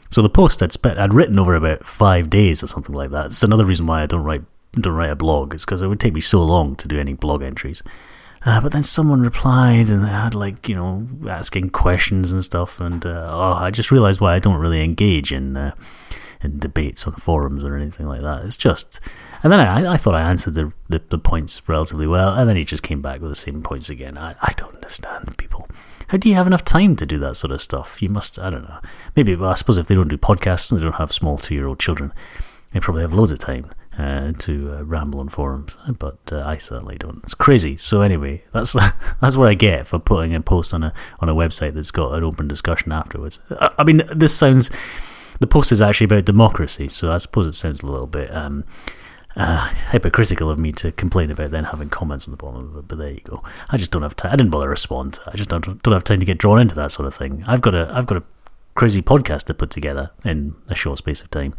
So 0.09 0.21
the 0.21 0.29
post 0.29 0.61
I'd 0.61 0.73
spent, 0.73 0.99
I'd 0.99 1.13
written 1.13 1.39
over 1.39 1.55
about 1.55 1.85
five 1.85 2.29
days 2.29 2.61
or 2.61 2.67
something 2.67 2.95
like 2.95 3.11
that. 3.11 3.27
It's 3.27 3.43
another 3.43 3.65
reason 3.65 3.87
why 3.87 4.03
I 4.03 4.05
don't 4.05 4.23
write 4.23 4.43
don't 4.73 4.93
write 4.93 5.09
a 5.09 5.15
blog. 5.15 5.53
It's 5.53 5.65
because 5.65 5.81
it 5.81 5.87
would 5.87 5.99
take 5.99 6.13
me 6.13 6.21
so 6.21 6.43
long 6.43 6.75
to 6.75 6.87
do 6.87 6.99
any 6.99 7.13
blog 7.13 7.41
entries. 7.41 7.81
Uh, 8.45 8.61
but 8.61 8.71
then 8.71 8.83
someone 8.83 9.21
replied 9.21 9.89
and 9.89 10.03
they 10.03 10.09
had 10.09 10.35
like 10.35 10.69
you 10.69 10.75
know 10.75 11.07
asking 11.27 11.71
questions 11.71 12.31
and 12.31 12.43
stuff, 12.43 12.79
and 12.79 13.05
uh, 13.05 13.27
oh, 13.29 13.53
I 13.53 13.71
just 13.71 13.91
realised 13.91 14.21
why 14.21 14.35
I 14.35 14.39
don't 14.39 14.59
really 14.59 14.83
engage 14.83 15.31
in 15.33 15.57
uh, 15.57 15.73
in 16.41 16.59
debates 16.59 17.07
on 17.07 17.13
forums 17.13 17.63
or 17.63 17.75
anything 17.75 18.07
like 18.07 18.21
that. 18.21 18.45
It's 18.45 18.57
just, 18.57 18.99
and 19.43 19.51
then 19.51 19.59
I, 19.59 19.93
I 19.93 19.97
thought 19.97 20.15
I 20.15 20.29
answered 20.29 20.53
the, 20.53 20.73
the 20.89 21.01
the 21.09 21.17
points 21.17 21.61
relatively 21.67 22.07
well, 22.07 22.35
and 22.35 22.47
then 22.47 22.55
he 22.55 22.65
just 22.65 22.83
came 22.83 23.01
back 23.01 23.21
with 23.21 23.31
the 23.31 23.35
same 23.35 23.61
points 23.61 23.89
again. 23.89 24.17
I 24.17 24.35
I 24.41 24.53
don't 24.57 24.75
understand 24.75 25.37
people. 25.37 25.67
How 26.07 26.17
do 26.17 26.29
you 26.29 26.35
have 26.35 26.47
enough 26.47 26.63
time 26.63 26.95
to 26.95 27.05
do 27.05 27.19
that 27.19 27.35
sort 27.35 27.51
of 27.51 27.61
stuff? 27.61 28.01
You 28.01 28.07
must, 28.07 28.39
I 28.39 28.49
don't 28.49 28.63
know. 28.63 28.79
Maybe, 29.17 29.35
well, 29.35 29.49
I 29.49 29.55
suppose 29.55 29.77
if 29.77 29.87
they 29.87 29.95
don't 29.95 30.07
do 30.07 30.17
podcasts 30.17 30.71
and 30.71 30.79
they 30.79 30.83
don't 30.85 30.95
have 30.95 31.11
small 31.11 31.37
two 31.37 31.53
year 31.53 31.67
old 31.67 31.79
children, 31.79 32.13
they 32.71 32.79
probably 32.79 33.01
have 33.01 33.13
loads 33.13 33.31
of 33.31 33.39
time 33.39 33.71
uh, 33.97 34.31
to 34.39 34.73
uh, 34.73 34.83
ramble 34.83 35.19
on 35.19 35.27
forums, 35.27 35.77
but 35.99 36.17
uh, 36.31 36.43
I 36.45 36.57
certainly 36.57 36.97
don't. 36.97 37.23
It's 37.23 37.33
crazy. 37.33 37.75
So 37.77 38.01
anyway, 38.01 38.43
that's 38.53 38.73
that's 39.21 39.35
what 39.35 39.49
I 39.49 39.53
get 39.53 39.87
for 39.87 39.99
putting 39.99 40.33
a 40.33 40.41
post 40.41 40.73
on 40.73 40.83
a 40.83 40.93
on 41.19 41.27
a 41.27 41.35
website 41.35 41.73
that's 41.73 41.91
got 41.91 42.13
an 42.13 42.23
open 42.23 42.47
discussion 42.47 42.91
afterwards. 42.91 43.39
I, 43.49 43.71
I 43.79 43.83
mean, 43.83 44.03
this 44.15 44.37
sounds. 44.37 44.69
The 45.39 45.47
post 45.47 45.71
is 45.71 45.81
actually 45.81 46.05
about 46.05 46.25
democracy, 46.25 46.89
so 46.89 47.11
I 47.11 47.17
suppose 47.17 47.47
it 47.47 47.53
sounds 47.53 47.81
a 47.81 47.85
little 47.85 48.07
bit 48.07 48.33
um, 48.33 48.63
uh, 49.37 49.67
hypocritical 49.91 50.49
of 50.49 50.57
me 50.57 50.71
to 50.73 50.91
complain 50.91 51.29
about 51.29 51.51
then 51.51 51.65
having 51.65 51.89
comments 51.89 52.27
on 52.27 52.31
the 52.31 52.37
bottom 52.37 52.69
of 52.69 52.77
it. 52.77 52.87
But 52.87 52.97
there 52.97 53.11
you 53.11 53.19
go. 53.23 53.43
I 53.69 53.77
just 53.77 53.91
don't 53.91 54.01
have 54.01 54.15
time. 54.15 54.33
I 54.33 54.35
didn't 54.35 54.49
bother 54.51 54.65
to 54.65 54.71
respond. 54.71 55.19
I 55.27 55.35
just 55.37 55.49
don't 55.49 55.81
don't 55.83 55.93
have 55.93 56.03
time 56.03 56.19
to 56.19 56.25
get 56.25 56.39
drawn 56.39 56.59
into 56.59 56.75
that 56.75 56.91
sort 56.91 57.07
of 57.07 57.13
thing. 57.13 57.43
I've 57.47 57.61
got 57.61 57.75
a 57.75 57.89
I've 57.93 58.07
got 58.07 58.17
a 58.17 58.23
crazy 58.75 59.01
podcast 59.01 59.43
to 59.45 59.53
put 59.53 59.69
together 59.69 60.11
in 60.25 60.55
a 60.69 60.75
short 60.75 60.97
space 60.97 61.21
of 61.21 61.29
time. 61.29 61.53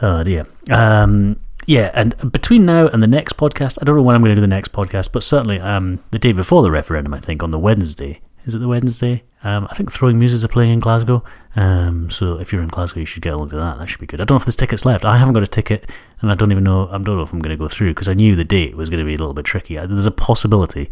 Oh 0.00 0.24
dear. 0.24 0.44
Um, 0.70 1.40
yeah, 1.66 1.92
and 1.94 2.32
between 2.32 2.66
now 2.66 2.88
and 2.88 3.02
the 3.02 3.06
next 3.06 3.36
podcast, 3.36 3.78
I 3.80 3.84
don't 3.84 3.94
know 3.94 4.02
when 4.02 4.16
I'm 4.16 4.22
going 4.22 4.30
to 4.30 4.34
do 4.34 4.40
the 4.40 4.48
next 4.48 4.72
podcast, 4.72 5.12
but 5.12 5.22
certainly 5.22 5.60
um, 5.60 6.02
the 6.10 6.18
day 6.18 6.32
before 6.32 6.62
the 6.62 6.72
referendum, 6.72 7.14
I 7.14 7.20
think 7.20 7.42
on 7.42 7.52
the 7.52 7.58
Wednesday. 7.58 8.20
Is 8.44 8.54
it 8.54 8.58
the 8.58 8.68
Wednesday? 8.68 9.22
Um, 9.44 9.66
I 9.70 9.74
think 9.74 9.90
Throwing 9.92 10.18
Muses 10.18 10.44
are 10.44 10.48
playing 10.48 10.72
in 10.72 10.80
Glasgow. 10.80 11.22
Um, 11.56 12.10
so 12.10 12.38
if 12.40 12.52
you're 12.52 12.62
in 12.62 12.68
Glasgow, 12.68 13.00
you 13.00 13.06
should 13.06 13.22
get 13.22 13.34
along 13.34 13.50
to 13.50 13.56
that. 13.56 13.78
That 13.78 13.88
should 13.88 14.00
be 14.00 14.06
good. 14.06 14.20
I 14.20 14.24
don't 14.24 14.36
know 14.36 14.40
if 14.40 14.44
there's 14.44 14.56
tickets 14.56 14.84
left. 14.84 15.04
I 15.04 15.16
haven't 15.16 15.34
got 15.34 15.42
a 15.42 15.48
ticket, 15.48 15.90
and 16.20 16.30
I 16.30 16.34
don't 16.34 16.50
even 16.50 16.64
know. 16.64 16.88
I 16.88 16.92
don't 16.92 17.16
know 17.16 17.22
if 17.22 17.32
I'm 17.32 17.40
going 17.40 17.56
to 17.56 17.60
go 17.60 17.68
through 17.68 17.92
because 17.92 18.08
I 18.08 18.14
knew 18.14 18.34
the 18.34 18.44
date 18.44 18.76
was 18.76 18.90
going 18.90 19.00
to 19.00 19.06
be 19.06 19.14
a 19.14 19.18
little 19.18 19.34
bit 19.34 19.44
tricky. 19.44 19.76
There's 19.76 20.06
a 20.06 20.10
possibility 20.10 20.90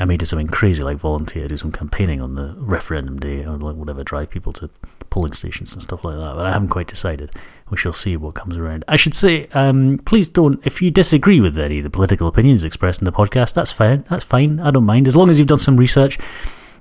I 0.00 0.04
may 0.04 0.16
do 0.16 0.24
something 0.24 0.46
crazy 0.46 0.82
like 0.82 0.96
volunteer, 0.96 1.48
do 1.48 1.56
some 1.56 1.72
campaigning 1.72 2.20
on 2.20 2.36
the 2.36 2.54
referendum 2.58 3.18
day 3.18 3.44
or 3.44 3.56
like 3.56 3.74
whatever, 3.74 4.04
drive 4.04 4.30
people 4.30 4.52
to 4.54 4.70
polling 5.10 5.32
stations 5.32 5.72
and 5.72 5.82
stuff 5.82 6.04
like 6.04 6.16
that. 6.16 6.36
But 6.36 6.46
I 6.46 6.52
haven't 6.52 6.68
quite 6.68 6.86
decided. 6.86 7.32
We 7.70 7.76
shall 7.76 7.92
see 7.92 8.16
what 8.16 8.34
comes 8.34 8.56
around. 8.56 8.84
I 8.88 8.96
should 8.96 9.14
say, 9.14 9.46
um, 9.48 9.98
please 10.04 10.28
don't, 10.28 10.64
if 10.66 10.80
you 10.80 10.90
disagree 10.90 11.40
with 11.40 11.58
any 11.58 11.78
of 11.78 11.84
the 11.84 11.90
political 11.90 12.26
opinions 12.28 12.64
expressed 12.64 13.00
in 13.00 13.04
the 13.04 13.12
podcast, 13.12 13.54
that's 13.54 13.72
fine. 13.72 14.04
That's 14.08 14.24
fine. 14.24 14.60
I 14.60 14.70
don't 14.70 14.84
mind. 14.84 15.06
As 15.06 15.16
long 15.16 15.30
as 15.30 15.38
you've 15.38 15.48
done 15.48 15.58
some 15.58 15.76
research 15.76 16.18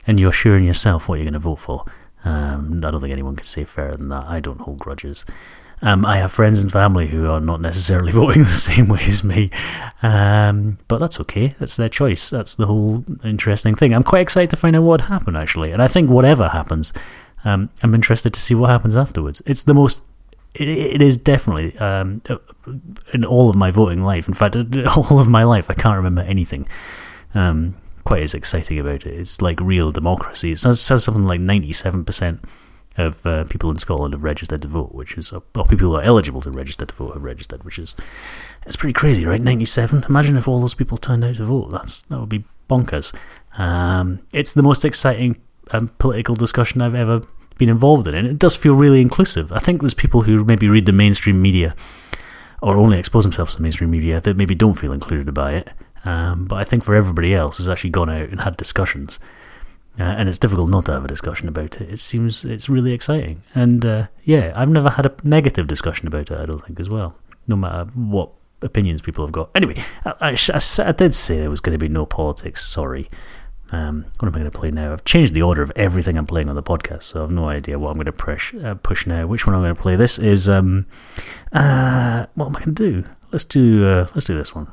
and 0.06 0.20
you're 0.20 0.32
sure 0.32 0.56
in 0.56 0.64
yourself 0.64 1.08
what 1.08 1.16
you're 1.16 1.26
going 1.26 1.34
to 1.34 1.40
vote 1.40 1.60
for. 1.60 1.84
Um, 2.24 2.84
I 2.84 2.92
don't 2.92 3.02
think 3.02 3.12
anyone 3.12 3.36
can 3.36 3.46
say 3.46 3.64
fairer 3.64 3.96
than 3.96 4.10
that. 4.10 4.26
I 4.28 4.40
don't 4.40 4.62
hold 4.62 4.80
grudges. 4.80 5.26
Um, 5.82 6.06
I 6.06 6.18
have 6.18 6.32
friends 6.32 6.62
and 6.62 6.72
family 6.72 7.08
who 7.08 7.30
are 7.30 7.40
not 7.40 7.62
necessarily 7.62 8.12
voting 8.14 8.44
the 8.44 8.50
same 8.50 8.88
way 8.88 9.04
as 9.04 9.24
me, 9.24 9.52
um, 10.02 10.80
but 10.88 10.98
that's 10.98 11.20
okay. 11.22 11.54
That's 11.60 11.78
their 11.78 11.90
choice. 11.90 12.30
That's 12.30 12.56
the 12.56 12.66
whole 12.66 13.06
interesting 13.24 13.76
thing. 13.76 13.94
I'm 13.94 14.04
quite 14.04 14.22
excited 14.22 14.50
to 14.52 14.58
find 14.58 14.76
out 14.76 14.84
what 14.84 15.02
happened 15.02 15.38
actually, 15.38 15.72
and 15.72 15.82
I 15.82 15.88
think 15.88 16.10
whatever 16.10 16.50
happens, 16.50 16.94
um, 17.46 17.70
I'm 17.84 17.94
interested 17.94 18.34
to 18.34 18.40
see 18.40 18.56
what 18.56 18.72
happens 18.72 18.98
afterwards. 18.98 19.42
It's 19.46 19.64
the 19.64 19.74
most. 19.74 20.04
It, 20.60 20.68
it 20.68 21.02
is 21.02 21.18
definitely 21.18 21.78
um, 21.80 22.22
in 23.14 23.26
all 23.26 23.50
of 23.50 23.56
my 23.56 23.72
voting 23.72 24.04
life. 24.04 24.28
In 24.28 24.34
fact, 24.34 24.56
all 24.98 25.20
of 25.20 25.28
my 25.28 25.44
life, 25.44 25.70
I 25.70 25.74
can't 25.74 25.98
remember 25.98 26.22
anything 26.22 26.68
um, 27.34 27.78
quite 28.04 28.24
as 28.24 28.34
exciting 28.34 28.80
about 28.80 29.06
it. 29.06 29.20
It's 29.20 29.42
like 29.42 29.60
real 29.60 29.92
democracy. 29.92 30.52
It 30.52 30.60
says, 30.60 30.82
says 30.82 31.04
something 31.04 31.24
like 31.24 31.40
97% 31.40 32.44
of 32.98 33.26
uh, 33.26 33.44
people 33.46 33.70
in 33.70 33.78
Scotland 33.78 34.14
have 34.14 34.24
registered 34.24 34.62
to 34.64 34.68
vote, 34.68 34.94
which 34.94 35.18
is, 35.18 35.32
or 35.32 35.42
people 35.42 35.90
who 35.90 35.96
are 35.96 36.02
eligible 36.02 36.42
to 36.42 36.52
register 36.52 36.86
to 36.86 36.96
vote 36.96 37.14
have 37.14 37.24
registered, 37.24 37.64
which 37.64 37.78
is, 37.78 37.96
it's 38.66 38.76
pretty 38.76 38.94
crazy, 38.94 39.26
right? 39.26 39.42
97. 39.42 40.06
Imagine 40.10 40.38
if 40.38 40.48
all 40.48 40.60
those 40.60 40.74
people 40.74 40.98
turned 40.98 41.24
out 41.24 41.36
to 41.36 41.46
vote. 41.46 41.70
That's 41.72 42.04
that 42.04 42.20
would 42.20 42.30
be 42.30 42.46
bonkers. 42.70 43.14
Um, 43.58 44.22
it's 44.34 44.54
the 44.54 44.64
most 44.64 44.84
exciting 44.84 45.40
um, 45.72 45.90
political 46.00 46.36
discussion 46.36 46.82
I've 46.82 46.96
ever 46.96 47.22
been 47.58 47.70
involved 47.70 48.08
in, 48.08 48.16
and 48.16 48.28
it 48.28 48.40
does 48.40 48.56
feel 48.56 48.74
really 48.74 49.02
inclusive. 49.02 49.52
I 49.52 49.60
think 49.60 49.82
there's 49.82 49.94
people 49.94 50.22
who 50.22 50.44
maybe 50.44 50.68
read 50.68 50.86
the 50.86 50.92
mainstream 50.92 51.42
media 51.42 51.76
or 52.62 52.76
only 52.78 52.98
expose 52.98 53.24
themselves 53.24 53.54
to 53.54 53.58
the 53.58 53.64
mainstream 53.64 53.92
media 53.92 54.20
that 54.22 54.38
maybe 54.38 54.56
don't 54.56 54.74
feel 54.74 54.92
included 54.92 55.34
by 55.34 55.54
it. 55.54 55.70
Um, 56.06 56.46
but 56.46 56.56
I 56.56 56.64
think 56.64 56.84
for 56.84 56.96
everybody 56.96 57.34
else 57.34 57.58
who's 57.58 57.70
actually 57.70 57.90
gone 57.92 58.10
out 58.10 58.30
and 58.30 58.42
had 58.42 58.58
discussions, 58.58 59.20
uh, 60.00 60.04
and 60.04 60.30
it's 60.30 60.38
difficult 60.38 60.70
not 60.70 60.86
to 60.86 60.94
have 60.94 61.04
a 61.04 61.08
discussion 61.08 61.48
about 61.48 61.82
it. 61.82 61.90
It 61.90 62.00
seems 62.00 62.46
it's 62.46 62.70
really 62.70 62.94
exciting, 62.94 63.42
and 63.56 63.86
uh, 63.86 64.08
yeah, 64.24 64.54
I've 64.56 64.70
never 64.70 64.92
had 64.92 65.06
a 65.06 65.16
negative 65.24 65.68
discussion 65.68 66.08
about 66.08 66.32
it. 66.32 66.40
I 66.40 66.46
don't 66.46 66.64
think 66.64 66.80
as 66.80 66.90
well, 66.90 67.18
no 67.48 67.56
matter 67.56 67.90
what 67.94 68.32
opinions 68.62 69.02
people 69.02 69.26
have 69.26 69.32
got. 69.32 69.50
Anyway, 69.56 69.84
I 70.06 70.32
did 70.32 71.14
say 71.14 71.40
there 71.40 71.50
was 71.50 71.62
going 71.62 71.74
to 71.74 71.80
be 71.80 71.90
no 71.90 72.06
politics. 72.06 72.66
Sorry. 72.66 73.08
Um, 73.72 74.06
what 74.20 74.28
am 74.28 74.36
I 74.36 74.40
going 74.40 74.52
to 74.52 74.58
play 74.58 74.72
now? 74.72 74.94
I've 74.94 75.04
changed 75.04 75.34
the 75.34 75.42
order 75.42 75.62
of 75.62 75.72
everything 75.76 76.18
I'm 76.18 76.26
playing 76.26 76.48
on 76.50 76.56
the 76.56 76.64
podcast, 76.64 77.04
so 77.04 77.24
I've 77.24 77.32
no 77.32 77.50
idea 77.50 77.78
what 77.78 77.90
I'm 77.90 77.96
going 77.96 78.06
to 78.06 78.12
push 78.14 78.54
uh, 78.56 78.76
push 78.76 79.06
now. 79.06 79.28
Which 79.28 79.46
one 79.46 79.56
I'm 79.56 79.62
going 79.62 79.76
to 79.76 79.82
play? 79.82 79.96
This 79.96 80.18
is 80.20 80.48
um, 80.48 80.86
uh, 81.52 82.26
what 82.36 82.46
am 82.48 82.56
I 82.56 82.60
going 82.60 82.76
to 82.76 82.92
do? 82.92 83.04
Let's 83.32 83.44
do 83.44 83.86
uh, 83.86 84.08
let's 84.16 84.26
do 84.26 84.36
this 84.36 84.56
one. 84.56 84.72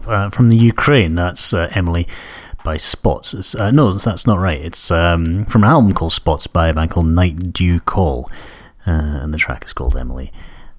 Pop 0.00 0.08
uh, 0.08 0.30
from 0.30 0.48
the 0.48 0.56
Ukraine. 0.56 1.14
That's 1.14 1.52
uh, 1.52 1.70
Emily 1.72 2.06
by 2.64 2.76
Spots. 2.76 3.54
Uh, 3.54 3.70
no, 3.70 3.92
that's 3.92 4.26
not 4.26 4.38
right. 4.38 4.60
It's 4.60 4.90
um, 4.90 5.44
from 5.46 5.64
an 5.64 5.70
album 5.70 5.92
called 5.92 6.12
Spots 6.12 6.46
by 6.46 6.68
a 6.68 6.74
band 6.74 6.90
called 6.90 7.06
Night 7.06 7.52
Dew 7.52 7.80
Call, 7.80 8.30
uh, 8.86 8.90
and 8.90 9.32
the 9.32 9.38
track 9.38 9.64
is 9.64 9.72
called 9.72 9.96
Emily. 9.96 10.32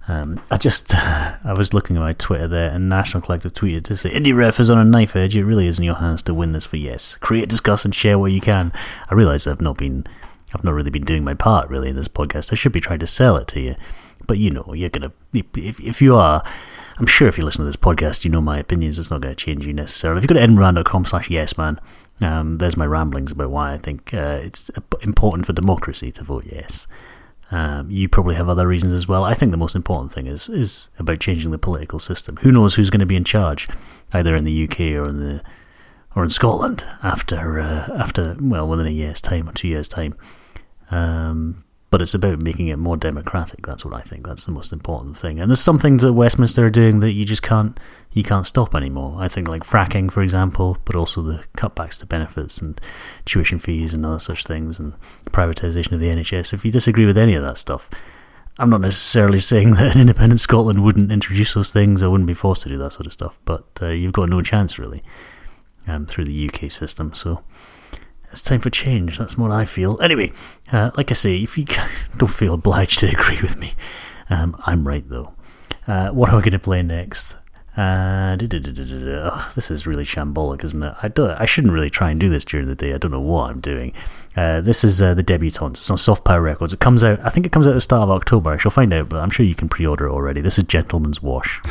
Um, 0.08 0.42
I 0.50 0.58
just, 0.58 0.94
I 0.96 1.54
was 1.56 1.74
looking 1.74 1.96
at 1.96 2.02
my 2.02 2.14
Twitter 2.14 2.48
there, 2.48 2.72
and 2.72 2.90
National 2.90 3.22
Collective 3.22 3.54
tweeted 3.54 3.84
to 3.86 3.98
say, 3.98 4.10
Indie 4.10 4.36
Ref 4.36 4.60
is 4.60 4.70
on 4.70 4.78
a 4.78 4.86
knife 4.86 5.16
edge. 5.16 5.36
It 5.36 5.46
really 5.46 5.68
is 5.68 5.80
in 5.80 5.86
your 5.86 5.96
hands 5.96 6.22
to 6.24 6.34
win 6.34 6.52
this 6.52 6.66
for 6.66 6.78
yes. 6.78 7.18
Create, 7.22 7.50
discuss, 7.50 7.86
and 7.86 7.94
share 7.94 8.20
what 8.20 8.32
you 8.32 8.42
can. 8.42 8.74
I 9.10 9.14
realise 9.14 9.48
I've 9.48 9.62
not 9.62 9.78
been, 9.78 10.06
I've 10.54 10.64
not 10.64 10.74
really 10.74 10.92
been 10.92 11.04
doing 11.04 11.24
my 11.24 11.34
part 11.34 11.70
really 11.70 11.90
in 11.90 11.96
this 11.96 12.08
podcast. 12.08 12.52
I 12.52 12.56
should 12.56 12.72
be 12.72 12.82
trying 12.82 13.00
to 13.00 13.08
sell 13.08 13.38
it 13.38 13.48
to 13.50 13.60
you, 13.60 13.76
but 14.28 14.38
you 14.38 14.50
know, 14.50 14.74
you're 14.74 14.90
gonna, 14.90 15.12
if, 15.34 15.80
if 15.80 16.02
you 16.02 16.16
are, 16.16 16.44
I'm 17.02 17.08
sure 17.08 17.28
if 17.28 17.36
you 17.36 17.44
listen 17.44 17.62
to 17.62 17.66
this 17.66 17.76
podcast, 17.76 18.24
you 18.24 18.30
know 18.30 18.42
my 18.42 18.60
opinions. 18.60 19.00
It's 19.00 19.10
not 19.10 19.22
going 19.22 19.36
to 19.36 19.46
change 19.46 19.66
you 19.66 19.74
necessarily. 19.74 20.20
If 20.20 20.24
you 20.24 20.28
go 20.28 20.36
to 20.36 20.42
edinburgh.com 20.42 21.06
slash 21.06 21.32
yes 21.32 21.58
man, 21.58 21.82
um, 22.22 22.60
there's 22.60 22.78
my 22.78 22.86
ramblings 22.86 23.32
about 23.32 23.50
why 23.50 23.74
I 23.74 23.80
think 23.80 24.14
uh, 24.14 24.40
it's 24.44 24.70
important 25.02 25.48
for 25.48 25.54
democracy 25.54 26.12
to 26.12 26.24
vote 26.24 26.46
yes. 26.46 26.86
Um, 27.50 27.90
you 27.90 28.08
probably 28.08 28.36
have 28.36 28.48
other 28.48 28.68
reasons 28.68 28.94
as 28.94 29.08
well. 29.08 29.24
I 29.24 29.34
think 29.34 29.50
the 29.50 29.58
most 29.58 29.76
important 29.76 30.12
thing 30.12 30.28
is 30.28 30.48
is 30.48 30.92
about 31.00 31.20
changing 31.20 31.50
the 31.50 31.58
political 31.58 31.98
system. 31.98 32.38
Who 32.44 32.52
knows 32.52 32.76
who's 32.76 32.92
going 32.92 33.00
to 33.00 33.08
be 33.08 33.16
in 33.16 33.24
charge, 33.24 33.68
either 34.14 34.36
in 34.36 34.44
the 34.44 34.64
UK 34.66 34.80
or 34.92 35.10
in 35.10 35.18
the 35.18 35.42
or 36.16 36.24
in 36.24 36.30
Scotland 36.30 36.86
after 37.02 37.60
uh, 37.60 37.98
after 37.98 38.38
well 38.40 38.68
within 38.68 38.86
a 38.86 38.92
year's 38.92 39.22
time 39.22 39.50
or 39.50 39.54
two 39.54 39.70
years 39.70 39.88
time. 39.88 40.16
Um, 40.92 41.64
but 41.92 42.02
it's 42.02 42.14
about 42.14 42.42
making 42.42 42.70
it 42.70 42.78
more 42.78 42.96
democratic. 42.96 43.68
That's 43.68 43.84
what 43.84 43.94
I 43.94 44.00
think. 44.00 44.26
That's 44.26 44.46
the 44.46 44.54
most 44.54 44.72
important 44.72 45.18
thing. 45.18 45.40
And 45.40 45.52
there's 45.52 45.60
some 45.60 45.78
things 45.78 46.02
that 46.04 46.14
Westminster 46.14 46.66
are 46.66 46.70
doing 46.70 47.02
that 47.02 47.12
you 47.12 47.26
just 47.26 47.44
can't 47.44 47.78
you 48.14 48.24
can't 48.24 48.48
stop 48.48 48.74
anymore. 48.74 49.18
I 49.20 49.28
think 49.28 49.50
like 49.50 49.64
fracking, 49.64 50.10
for 50.10 50.24
example, 50.24 50.78
but 50.86 50.96
also 50.96 51.22
the 51.22 51.44
cutbacks 51.58 52.00
to 52.00 52.06
benefits 52.06 52.60
and 52.60 52.80
tuition 53.26 53.60
fees 53.60 53.94
and 53.94 54.06
other 54.06 54.20
such 54.20 54.46
things, 54.46 54.80
and 54.80 54.94
privatisation 55.26 55.92
of 55.92 56.00
the 56.00 56.10
NHS. 56.10 56.54
If 56.54 56.64
you 56.64 56.72
disagree 56.72 57.06
with 57.06 57.18
any 57.18 57.36
of 57.36 57.44
that 57.44 57.58
stuff, 57.58 57.90
I'm 58.58 58.70
not 58.70 58.82
necessarily 58.82 59.40
saying 59.40 59.72
that 59.76 59.94
an 59.94 60.02
independent 60.02 60.40
Scotland 60.40 60.84
wouldn't 60.84 61.12
introduce 61.12 61.54
those 61.54 61.72
things 61.72 62.02
or 62.02 62.10
wouldn't 62.10 62.28
be 62.28 62.34
forced 62.34 62.64
to 62.64 62.70
do 62.70 62.78
that 62.78 62.94
sort 62.94 63.06
of 63.06 63.14
stuff, 63.14 63.38
but 63.44 63.66
uh, 63.82 63.88
you've 63.88 64.14
got 64.14 64.30
no 64.30 64.40
chance 64.40 64.80
really 64.80 65.04
um, 65.88 66.06
through 66.06 66.24
the 66.24 66.50
UK 66.50 66.72
system. 66.72 67.14
So 67.14 67.44
it's 68.32 68.42
time 68.42 68.60
for 68.60 68.70
change. 68.70 69.18
That's 69.18 69.38
what 69.38 69.52
I 69.52 69.66
feel. 69.66 70.00
Anyway, 70.02 70.32
uh, 70.72 70.92
like 70.96 71.12
I 71.12 71.14
say, 71.14 71.42
if 71.42 71.58
you 71.58 71.66
don't 72.18 72.30
feel 72.30 72.54
obliged 72.54 73.00
to 73.00 73.08
agree 73.10 73.40
with 73.42 73.58
me, 73.58 73.74
um, 74.30 74.56
I'm 74.66 74.88
right 74.88 75.08
though. 75.08 75.34
Uh, 75.88 76.10
what 76.10 76.30
am 76.30 76.38
I 76.38 76.42
going 76.42 76.52
to 76.52 76.60
play 76.60 76.82
next? 76.82 77.36
Uh, 77.78 78.36
oh, 78.42 79.52
this 79.56 79.72
is 79.72 79.88
really 79.88 80.04
shambolic, 80.04 80.64
isn't 80.64 80.84
it? 80.84 80.94
I 81.02 81.08
don't. 81.08 81.32
I 81.32 81.46
shouldn't 81.46 81.74
really 81.74 81.90
try 81.90 82.12
and 82.12 82.20
do 82.20 82.28
this 82.28 82.44
during 82.44 82.68
the 82.68 82.76
day. 82.76 82.94
I 82.94 82.98
don't 82.98 83.12
know 83.12 83.22
what 83.22 83.50
I'm 83.50 83.62
doing. 83.62 83.94
Uh, 84.36 84.60
this 84.60 84.84
is 84.84 85.02
uh, 85.02 85.14
the 85.14 85.24
debutante. 85.24 85.78
It's 85.78 85.90
on 85.90 85.98
Soft 85.98 86.26
Power 86.26 86.42
Records. 86.42 86.74
It 86.74 86.80
comes 86.80 87.04
out. 87.04 87.20
I 87.26 87.30
think 87.30 87.46
it 87.46 87.54
comes 87.54 87.68
out 87.68 87.72
at 87.72 87.76
the 87.76 87.82
start 87.82 88.04
of 88.04 88.10
October. 88.10 88.52
I 88.52 88.58
shall 88.58 88.72
find 88.72 88.94
out, 88.94 89.08
but 89.08 89.22
I'm 89.22 89.30
sure 89.30 89.46
you 89.46 89.56
can 89.56 89.70
pre-order 89.70 90.08
it 90.08 90.12
already. 90.12 90.42
This 90.42 90.58
is 90.58 90.66
Gentleman's 90.66 91.22
Wash. 91.22 91.62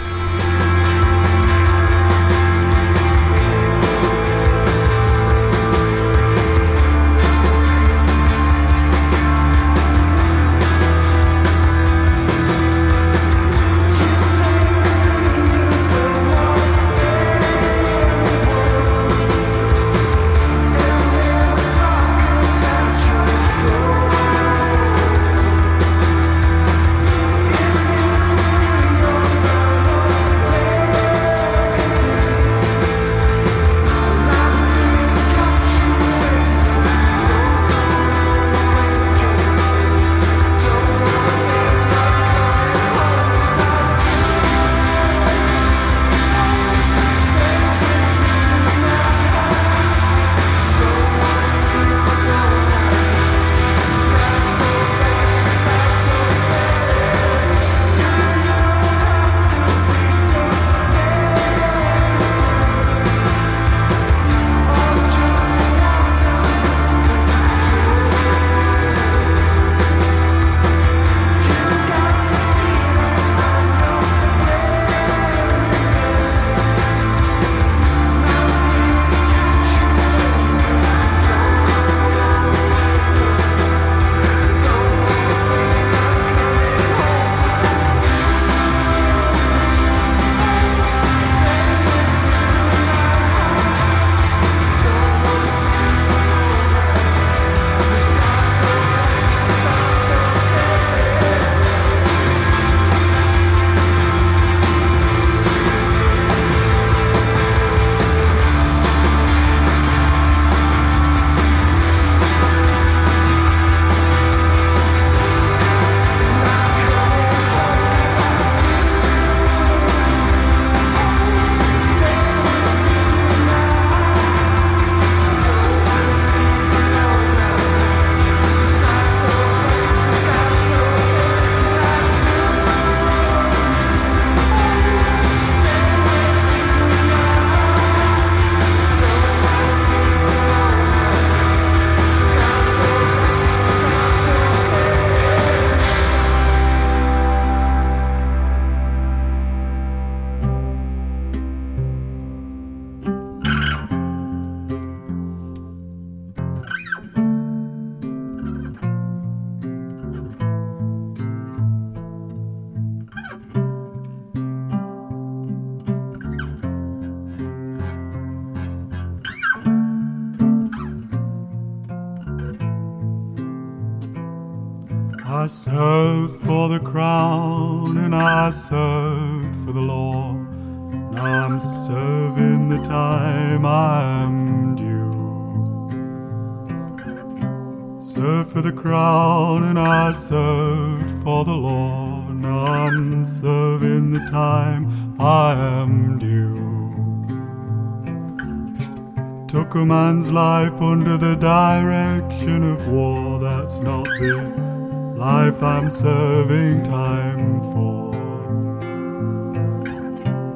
I'm 205.63 205.91
serving 205.91 206.85
time 206.85 207.63
for. 207.73 208.11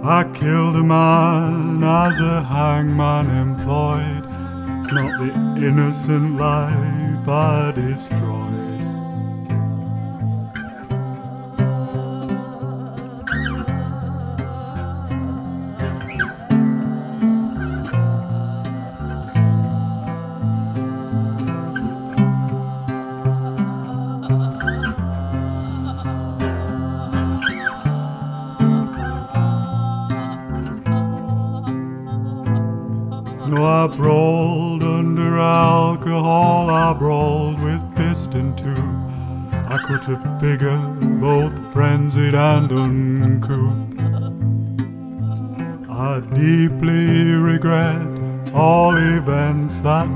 I 0.03 0.25
killed 0.33 0.77
a 0.77 0.83
man 0.83 1.83
as 1.85 2.21
a 2.21 2.43
hangman 2.43 3.31
employed. 3.31 4.25
It's 4.81 4.93
not 4.93 5.19
the 5.19 5.33
innocent 5.67 6.37
life 6.37 7.29
I 7.29 7.73
destroyed. 7.75 8.54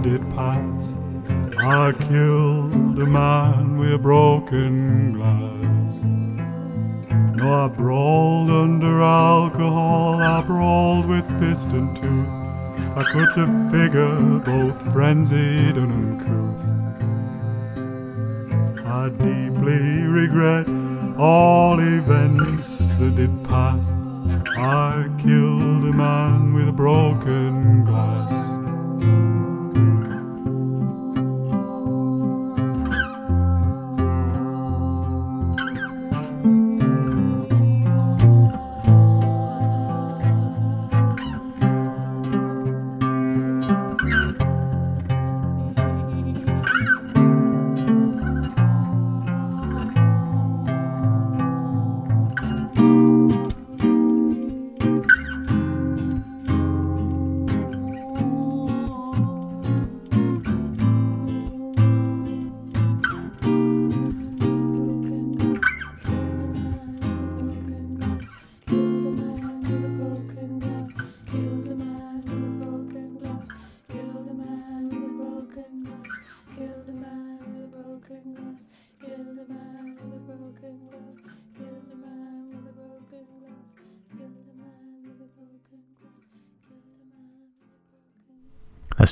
That 0.02 0.28
pass. 0.30 0.94
I 1.61 1.92
killed 1.92 2.98
a 3.02 3.06
man 3.06 3.78
with 3.78 3.94
a 3.94 3.98
broken 3.98 5.12
glass. 5.14 6.04
No, 7.37 7.64
I 7.64 7.68
brawled 7.68 8.50
under 8.50 9.02
alcohol, 9.02 10.20
I 10.20 10.42
brawled 10.42 11.06
with 11.06 11.26
fist 11.40 11.68
and 11.70 11.96
tooth. 11.96 12.28
I 12.96 13.02
could 13.12 13.32
have 13.37 13.70
figure 13.70 14.38
both 14.40 14.92
frenzied 14.92 15.76
and 15.76 15.92
uncouth. 15.92 16.88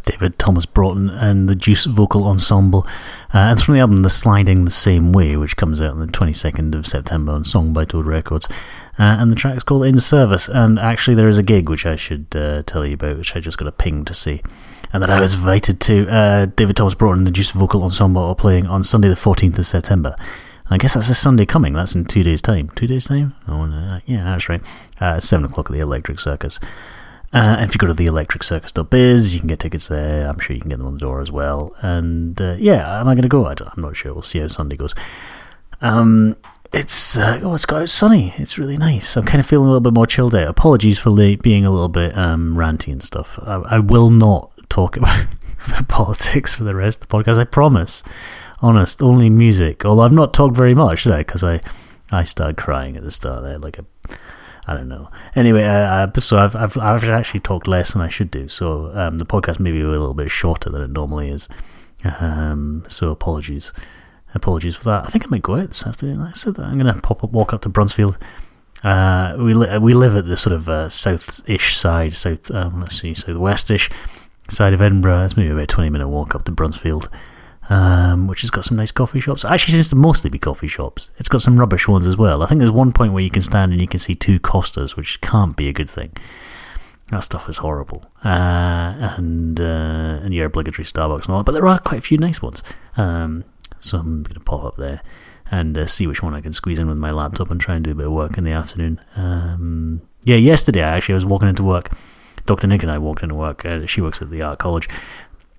David 0.01 0.39
Thomas 0.39 0.67
Broughton 0.67 1.11
and 1.11 1.49
the 1.49 1.55
Juice 1.55 1.85
Vocal 1.85 2.27
Ensemble. 2.27 2.87
Uh, 3.33 3.51
it's 3.53 3.63
from 3.63 3.75
the 3.75 3.81
album 3.81 4.03
The 4.03 4.11
Sliding 4.11 4.65
the 4.65 4.71
Same 4.71 5.13
Way, 5.13 5.37
which 5.37 5.57
comes 5.57 5.81
out 5.81 5.93
on 5.93 6.01
the 6.01 6.07
22nd 6.07 6.75
of 6.75 6.87
September 6.87 7.33
on 7.33 7.45
Song 7.45 7.73
by 7.73 7.85
Toad 7.85 8.07
Records. 8.07 8.49
Uh, 8.99 9.17
and 9.19 9.31
the 9.31 9.37
track 9.37 9.57
is 9.57 9.63
called 9.63 9.85
In 9.85 9.99
Service. 9.99 10.49
And 10.49 10.79
actually, 10.79 11.15
there 11.15 11.29
is 11.29 11.39
a 11.39 11.43
gig 11.43 11.69
which 11.69 11.87
I 11.87 11.97
should 11.97 12.27
uh, 12.35 12.63
tell 12.63 12.87
you 12.87 12.95
about, 12.95 13.19
which 13.19 13.37
I 13.37 13.41
just 13.41 13.59
got 13.59 13.69
a 13.69 13.73
ping 13.73 14.05
to 14.05 14.15
see. 14.15 14.43
And 14.93 15.03
that 15.03 15.11
I 15.11 15.21
was 15.21 15.35
invited 15.35 15.81
to. 15.81 16.09
Uh, 16.09 16.47
David 16.47 16.77
Thomas 16.77 16.95
Broughton 16.95 17.19
and 17.19 17.27
the 17.27 17.33
Juice 17.33 17.51
Vocal 17.51 17.83
Ensemble 17.83 18.23
are 18.23 18.35
playing 18.35 18.67
on 18.67 18.83
Sunday, 18.83 19.09
the 19.09 19.15
14th 19.15 19.59
of 19.59 19.67
September. 19.67 20.17
I 20.69 20.79
guess 20.79 20.95
that's 20.95 21.09
a 21.09 21.15
Sunday 21.15 21.47
coming. 21.47 21.75
That's 21.75 21.95
in 21.95 22.05
two 22.05 22.23
days' 22.23 22.43
time. 22.43 22.71
Two 22.71 22.87
days' 22.87 23.07
time? 23.07 23.35
Oh, 23.47 23.63
uh, 23.63 24.01
yeah, 24.07 24.25
that's 24.25 24.49
right. 24.49 24.63
Uh, 25.01 25.21
7 25.21 25.45
o'clock 25.45 25.67
at 25.67 25.73
the 25.73 25.81
Electric 25.81 26.19
Circus. 26.19 26.59
Uh, 27.33 27.57
and 27.59 27.69
if 27.69 27.75
you 27.75 27.79
go 27.79 27.87
to 27.87 27.95
the 27.95 28.07
theelectriccircus.biz, 28.07 29.35
you 29.35 29.41
can 29.41 29.49
get 29.49 29.59
tickets 29.59 29.89
there. 29.89 30.29
I'm 30.29 30.39
sure 30.39 30.55
you 30.55 30.61
can 30.63 30.71
get 30.71 30.79
them 30.79 30.87
on 30.87 30.95
the 30.95 31.01
door 31.01 31.21
as 31.21 31.31
well. 31.31 31.75
And 31.81 32.41
uh, 32.41 32.57
yeah, 32.59 33.01
am 33.01 33.09
I 33.09 33.15
going 33.15 33.23
to 33.23 33.29
go? 33.29 33.47
I 33.47 33.53
am 33.53 33.83
not 33.83 33.97
sure. 33.97 34.13
We'll 34.13 34.23
see 34.23 34.39
how 34.39 34.49
Sunday 34.49 34.77
goes. 34.77 34.95
Um, 35.81 36.37
it's 36.73 37.17
uh, 37.17 37.41
oh, 37.43 37.55
it's 37.55 37.67
got 37.67 37.83
it's 37.83 37.93
sunny. 37.93 38.35
It's 38.39 38.59
really 38.59 38.77
nice. 38.77 39.17
I'm 39.17 39.25
kind 39.25 39.41
of 39.41 39.47
feeling 39.47 39.67
a 39.67 39.69
little 39.69 39.81
bit 39.81 39.93
more 39.93 40.07
chilled 40.07 40.35
out. 40.35 40.49
Apologies 40.49 40.99
for 40.99 41.11
late 41.11 41.43
being 41.43 41.65
a 41.65 41.71
little 41.71 41.89
bit 41.89 42.17
um, 42.17 42.55
ranty 42.57 42.93
and 42.93 43.03
stuff. 43.03 43.39
I, 43.43 43.55
I 43.55 43.79
will 43.79 44.11
not 44.11 44.51
talk 44.69 44.97
about 44.97 45.27
politics 45.89 46.57
for 46.57 46.65
the 46.65 46.75
rest 46.75 47.03
of 47.03 47.09
the 47.09 47.17
podcast. 47.17 47.39
I 47.39 47.45
promise. 47.45 48.03
Honest, 48.61 49.03
only 49.03 49.29
music. 49.29 49.85
Although 49.85 50.03
I've 50.03 50.13
not 50.13 50.33
talked 50.33 50.57
very 50.57 50.75
much, 50.75 51.05
did 51.05 51.13
I? 51.13 51.19
Because 51.19 51.45
I 51.45 51.61
I 52.11 52.25
started 52.25 52.57
crying 52.57 52.97
at 52.97 53.03
the 53.03 53.11
start 53.11 53.43
there, 53.43 53.59
like 53.59 53.79
a 53.79 53.85
I 54.67 54.75
don't 54.75 54.89
know. 54.89 55.11
Anyway, 55.35 55.65
uh, 55.65 56.11
so 56.19 56.39
I've, 56.39 56.57
I've 56.57 56.77
I've 56.77 57.05
actually 57.05 57.41
talked 57.41 57.69
less 57.69 57.93
than 57.93 58.03
I 58.03 58.09
should 58.09 58.31
do. 58.31 58.49
So 58.49 58.91
um, 58.95 59.19
the 59.19 59.25
podcast 59.25 59.61
may 59.61 59.71
be 59.71 59.81
a 59.81 59.89
little 59.89 60.15
bit 60.15 60.31
shorter 60.31 60.71
than 60.71 60.83
it 60.83 60.91
normally 60.91 61.31
is. 61.31 61.49
Um, 62.21 62.85
so 62.89 63.11
apologies, 63.11 63.73
apologies 64.35 64.77
for 64.77 64.85
that. 64.85 65.05
I 65.07 65.09
think 65.09 65.25
I 65.25 65.29
might 65.31 65.43
go 65.43 65.57
out 65.57 65.69
this 65.69 65.87
afternoon. 65.87 66.21
I 66.21 66.33
said 66.33 66.57
that 66.57 66.67
I'm 66.67 66.79
going 66.79 66.93
to 66.93 67.01
pop 67.01 67.23
up, 67.23 67.31
walk 67.31 67.55
up 67.55 67.63
to 67.63 67.69
Bruntsfield. 67.71 68.21
Uh, 68.85 69.37
we 69.39 69.55
li- 69.55 69.79
we 69.79 69.95
live 69.95 70.17
at 70.17 70.27
the 70.27 70.37
sort 70.37 70.55
of 70.55 70.69
uh, 70.69 70.89
south-ish 70.89 71.77
side, 71.77 72.17
south 72.17 72.51
um, 72.51 72.81
let's 72.81 73.01
see, 73.01 73.15
south-westish 73.15 73.91
side 74.49 74.75
of 74.75 74.83
Edinburgh. 74.83 75.25
It's 75.25 75.37
maybe 75.37 75.51
about 75.51 75.63
a 75.63 75.67
twenty 75.67 75.91
minute 75.91 76.09
walk 76.09 76.35
up 76.35 76.45
to 76.45 76.53
Bruntsfield 76.53 77.09
um, 77.69 78.27
which 78.27 78.43
has 78.43 78.51
got 78.51 78.65
some 78.65 78.77
nice 78.77 78.93
coffee 78.93 79.21
shops. 79.21 79.45
It 79.45 79.51
actually 79.51 79.75
seems 79.75 79.91
to 79.91 79.97
mostly 79.97 80.31
be 80.31 80.39
coffee 80.39 80.67
shops. 80.67 81.11
It's 81.19 81.29
got 81.29 81.43
some 81.43 81.57
rubbish 81.57 81.89
ones 81.89 82.07
as 82.07 82.17
well. 82.17 82.43
I 82.43 82.47
think 82.47 82.59
there's 82.61 82.71
one 82.71 82.93
point 82.93 83.13
where 83.13 83.23
you 83.23 83.31
can 83.31 83.43
stand 83.43 83.73
and 83.73 83.81
you 83.81 83.89
can 83.89 84.01
see 84.01 84.15
two 84.15 84.39
Costas, 84.39 84.97
which 84.97 85.21
can't 85.21 85.57
be 85.57 85.69
a 85.69 85.73
good 85.73 85.91
thing. 85.91 86.13
That 87.11 87.21
stuff 87.21 87.49
is 87.49 87.59
horrible. 87.59 88.05
Uh, 88.25 89.15
and 89.17 89.61
uh, 89.61 90.21
and 90.23 90.35
your 90.35 90.47
obligatory 90.47 90.85
Starbucks 90.85 91.27
and 91.27 91.35
all. 91.35 91.45
But 91.45 91.53
there 91.53 91.67
are 91.67 91.79
quite 91.79 91.99
a 91.99 92.03
few 92.03 92.19
nice 92.19 92.43
ones. 92.43 92.63
Um, 92.97 93.45
so 93.79 93.99
I'm 93.99 94.23
going 94.23 94.35
to 94.35 94.41
pop 94.41 94.65
up 94.65 94.77
there 94.77 95.03
and 95.51 95.79
uh, 95.79 95.87
see 95.87 96.07
which 96.07 96.23
one 96.23 96.35
I 96.35 96.41
can 96.41 96.53
squeeze 96.53 96.79
in 96.79 96.89
with 96.89 96.99
my 96.99 97.13
laptop 97.13 97.51
and 97.51 97.61
try 97.61 97.77
and 97.77 97.85
do 97.85 97.93
a 97.93 97.95
bit 97.95 98.07
of 98.07 98.13
work 98.13 98.37
in 98.37 98.45
the 98.45 98.51
afternoon. 98.51 99.01
Um, 99.15 100.03
yeah, 100.25 100.37
yesterday 100.37 100.83
I 100.83 100.97
actually 100.97 101.15
I 101.15 101.17
was 101.17 101.27
walking 101.27 101.49
into 101.49 101.63
work. 101.63 101.97
Dr. 102.47 102.67
Nick 102.69 102.83
and 102.83 102.93
I 102.93 102.99
walked 102.99 103.23
into 103.23 103.35
work. 103.35 103.65
Uh, 103.65 103.87
she 103.87 104.01
works 104.01 104.23
at 104.23 104.31
the 104.31 104.43
art 104.43 104.59
college. 104.59 104.89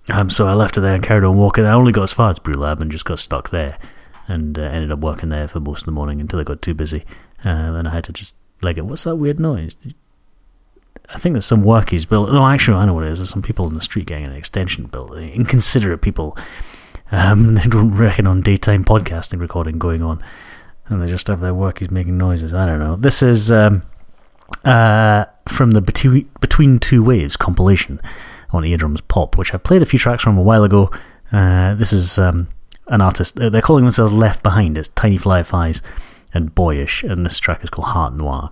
Um, 0.10 0.30
so 0.30 0.48
I 0.48 0.54
left 0.54 0.76
her 0.76 0.82
there 0.82 0.96
and 0.96 1.04
carried 1.04 1.24
on 1.24 1.38
walking. 1.38 1.66
I 1.66 1.74
only 1.74 1.92
got 1.92 2.04
as 2.04 2.14
far 2.14 2.30
as 2.30 2.40
Brew 2.40 2.54
Lab 2.54 2.82
and 2.82 2.92
just 2.92 3.06
got 3.06 3.20
stuck 3.20 3.50
there, 3.50 3.78
and 4.28 4.58
uh, 4.58 4.62
ended 4.62 4.92
up 4.92 5.00
working 5.00 5.30
there 5.30 5.48
for 5.48 5.60
most 5.60 5.82
of 5.82 5.86
the 5.86 5.92
morning 5.92 6.22
until 6.22 6.40
I 6.40 6.44
got 6.44 6.62
too 6.62 6.74
busy, 6.74 7.04
um, 7.44 7.76
and 7.76 7.88
I 7.88 7.92
had 7.92 8.06
to 8.06 8.14
just 8.14 8.36
like 8.62 8.78
it. 8.78 8.86
What's 8.86 9.04
that 9.04 9.16
weird 9.16 9.40
noise? 9.40 9.76
I 11.10 11.18
think 11.18 11.34
there's 11.34 11.46
some 11.46 11.64
workies 11.64 12.08
built. 12.08 12.32
No, 12.32 12.46
actually, 12.46 12.78
I 12.78 12.86
know 12.86 12.94
what 12.94 13.06
it 13.06 13.12
is. 13.12 13.20
There's 13.20 13.30
some 13.30 13.42
people 13.42 13.68
in 13.68 13.74
the 13.74 13.82
street 13.82 14.08
getting 14.08 14.26
an 14.26 14.34
extension 14.34 14.86
built. 14.86 15.16
Inconsiderate 15.16 16.02
people. 16.02 16.38
Um, 17.12 17.56
they 17.56 17.64
don't 17.64 17.96
reckon 17.96 18.28
on 18.28 18.42
daytime 18.42 18.84
podcasting 18.84 19.40
recording 19.40 19.78
going 19.78 20.02
on, 20.02 20.24
and 20.88 21.02
they 21.02 21.08
just 21.08 21.28
have 21.28 21.42
their 21.42 21.54
workies 21.54 21.92
making 21.92 22.18
noises. 22.18 22.54
I 22.54 22.66
don't 22.66 22.80
know. 22.80 22.96
This 22.96 23.22
is 23.22 23.52
um, 23.52 23.84
uh, 24.64 25.26
from 25.48 25.72
the 25.72 25.82
Between 25.82 26.80
Two 26.80 27.04
Waves 27.04 27.38
compilation 27.38 28.02
on 28.52 28.66
Eardrums 28.66 29.02
Pop, 29.02 29.38
which 29.38 29.54
I 29.54 29.58
played 29.58 29.82
a 29.82 29.86
few 29.86 30.00
tracks 30.00 30.24
from 30.24 30.38
a 30.38 30.42
while 30.42 30.64
ago. 30.64 30.92
Uh, 31.32 31.76
this 31.76 31.92
is 31.92 32.18
um, 32.18 32.48
an 32.88 33.02
artist, 33.02 33.36
they're 33.36 33.62
calling 33.62 33.84
themselves 33.84 34.14
Left 34.14 34.44
Behind. 34.44 34.78
It's 34.78 34.88
Tiny 34.90 35.18
Fireflies 35.18 35.82
and 36.34 36.54
Boyish, 36.54 37.04
and 37.04 37.26
this 37.26 37.40
track 37.40 37.64
is 37.64 37.70
called 37.70 37.90
Heart 37.90 38.14
Noir. 38.16 38.52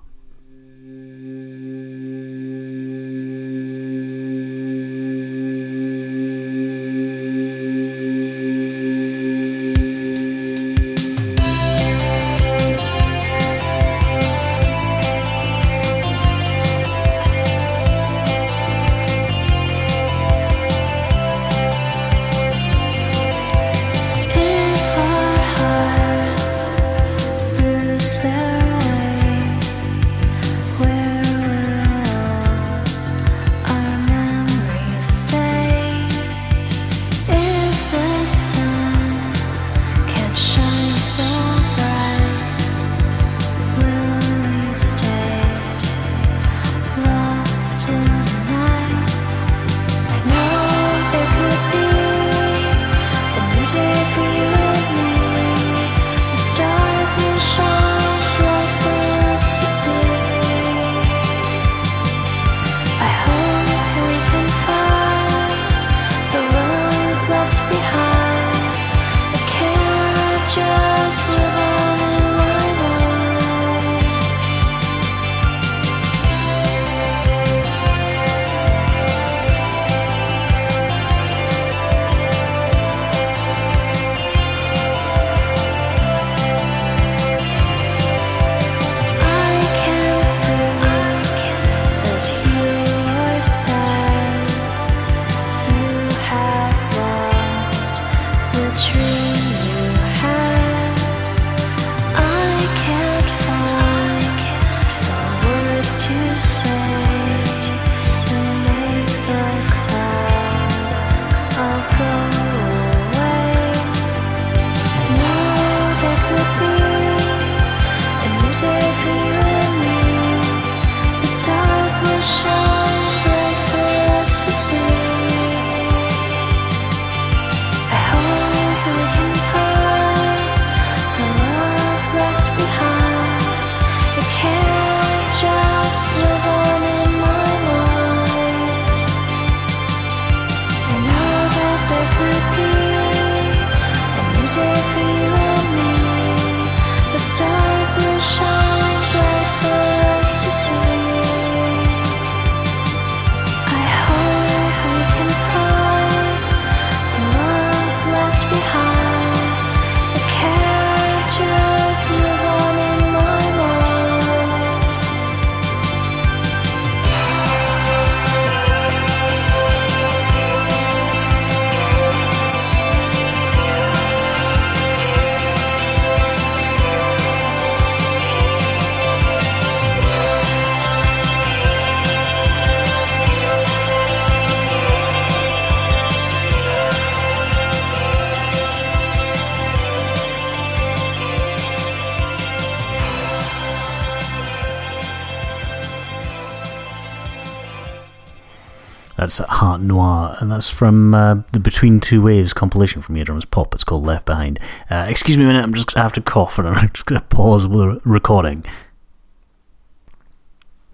Heart 199.75 199.87
Noir, 199.87 200.37
and 200.39 200.49
that's 200.49 200.69
from 200.69 201.13
uh, 201.13 201.41
the 201.51 201.59
Between 201.59 201.99
Two 201.99 202.21
Waves 202.21 202.53
compilation 202.53 203.01
from 203.01 203.17
Eardrums 203.17 203.43
Pop. 203.43 203.73
It's 203.73 203.83
called 203.83 204.05
Left 204.05 204.25
Behind. 204.25 204.57
Uh, 204.89 205.05
excuse 205.09 205.37
me 205.37 205.43
a 205.43 205.47
minute, 205.47 205.65
I'm 205.65 205.73
just 205.73 205.87
going 205.87 205.99
to 205.99 206.03
have 206.03 206.13
to 206.13 206.21
cough 206.21 206.57
and 206.57 206.65
I'm 206.65 206.89
just 206.93 207.05
going 207.05 207.19
to 207.19 207.27
pause 207.27 207.67
the 207.67 207.99
recording. 208.05 208.63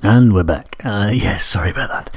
And 0.04 0.34
we're 0.34 0.44
back. 0.44 0.82
Uh, 0.84 1.12
yes, 1.14 1.46
sorry 1.46 1.70
about 1.70 1.90
that. 1.90 2.16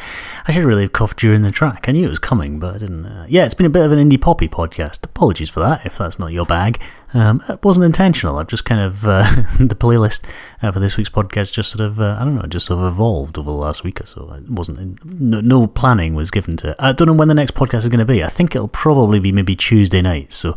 I 0.48 0.52
should 0.52 0.64
really 0.64 0.82
have 0.82 0.92
coughed 0.92 1.18
during 1.18 1.42
the 1.42 1.50
track. 1.50 1.86
I 1.86 1.92
knew 1.92 2.06
it 2.06 2.10
was 2.10 2.18
coming, 2.18 2.58
but 2.58 2.74
I 2.74 2.78
didn't. 2.78 3.04
Uh, 3.04 3.26
yeah, 3.28 3.44
it's 3.44 3.52
been 3.52 3.66
a 3.66 3.70
bit 3.70 3.84
of 3.84 3.92
an 3.92 3.98
indie 3.98 4.20
poppy 4.20 4.48
podcast. 4.48 5.04
Apologies 5.04 5.50
for 5.50 5.60
that 5.60 5.84
if 5.84 5.98
that's 5.98 6.18
not 6.18 6.32
your 6.32 6.46
bag. 6.46 6.80
Um, 7.12 7.42
it 7.46 7.62
wasn't 7.62 7.84
intentional. 7.84 8.38
I've 8.38 8.46
just 8.46 8.64
kind 8.64 8.80
of 8.80 9.06
uh, 9.06 9.22
the 9.58 9.76
playlist 9.78 10.26
uh, 10.62 10.72
for 10.72 10.80
this 10.80 10.96
week's 10.96 11.10
podcast 11.10 11.52
just 11.52 11.70
sort 11.70 11.84
of 11.84 12.00
uh, 12.00 12.16
I 12.18 12.24
don't 12.24 12.36
know, 12.36 12.46
just 12.46 12.66
sort 12.66 12.80
of 12.80 12.90
evolved 12.90 13.38
over 13.38 13.50
the 13.50 13.56
last 13.56 13.84
week 13.84 14.00
or 14.00 14.06
so. 14.06 14.32
It 14.32 14.48
wasn't 14.48 15.04
no, 15.04 15.42
no 15.42 15.66
planning 15.66 16.14
was 16.14 16.30
given 16.30 16.56
to 16.58 16.70
it. 16.70 16.76
I 16.78 16.92
don't 16.92 17.06
know 17.06 17.12
when 17.12 17.28
the 17.28 17.34
next 17.34 17.54
podcast 17.54 17.78
is 17.78 17.88
going 17.88 17.98
to 17.98 18.06
be. 18.06 18.24
I 18.24 18.28
think 18.28 18.54
it'll 18.54 18.68
probably 18.68 19.20
be 19.20 19.30
maybe 19.30 19.54
Tuesday 19.54 20.00
night. 20.00 20.32
So 20.32 20.56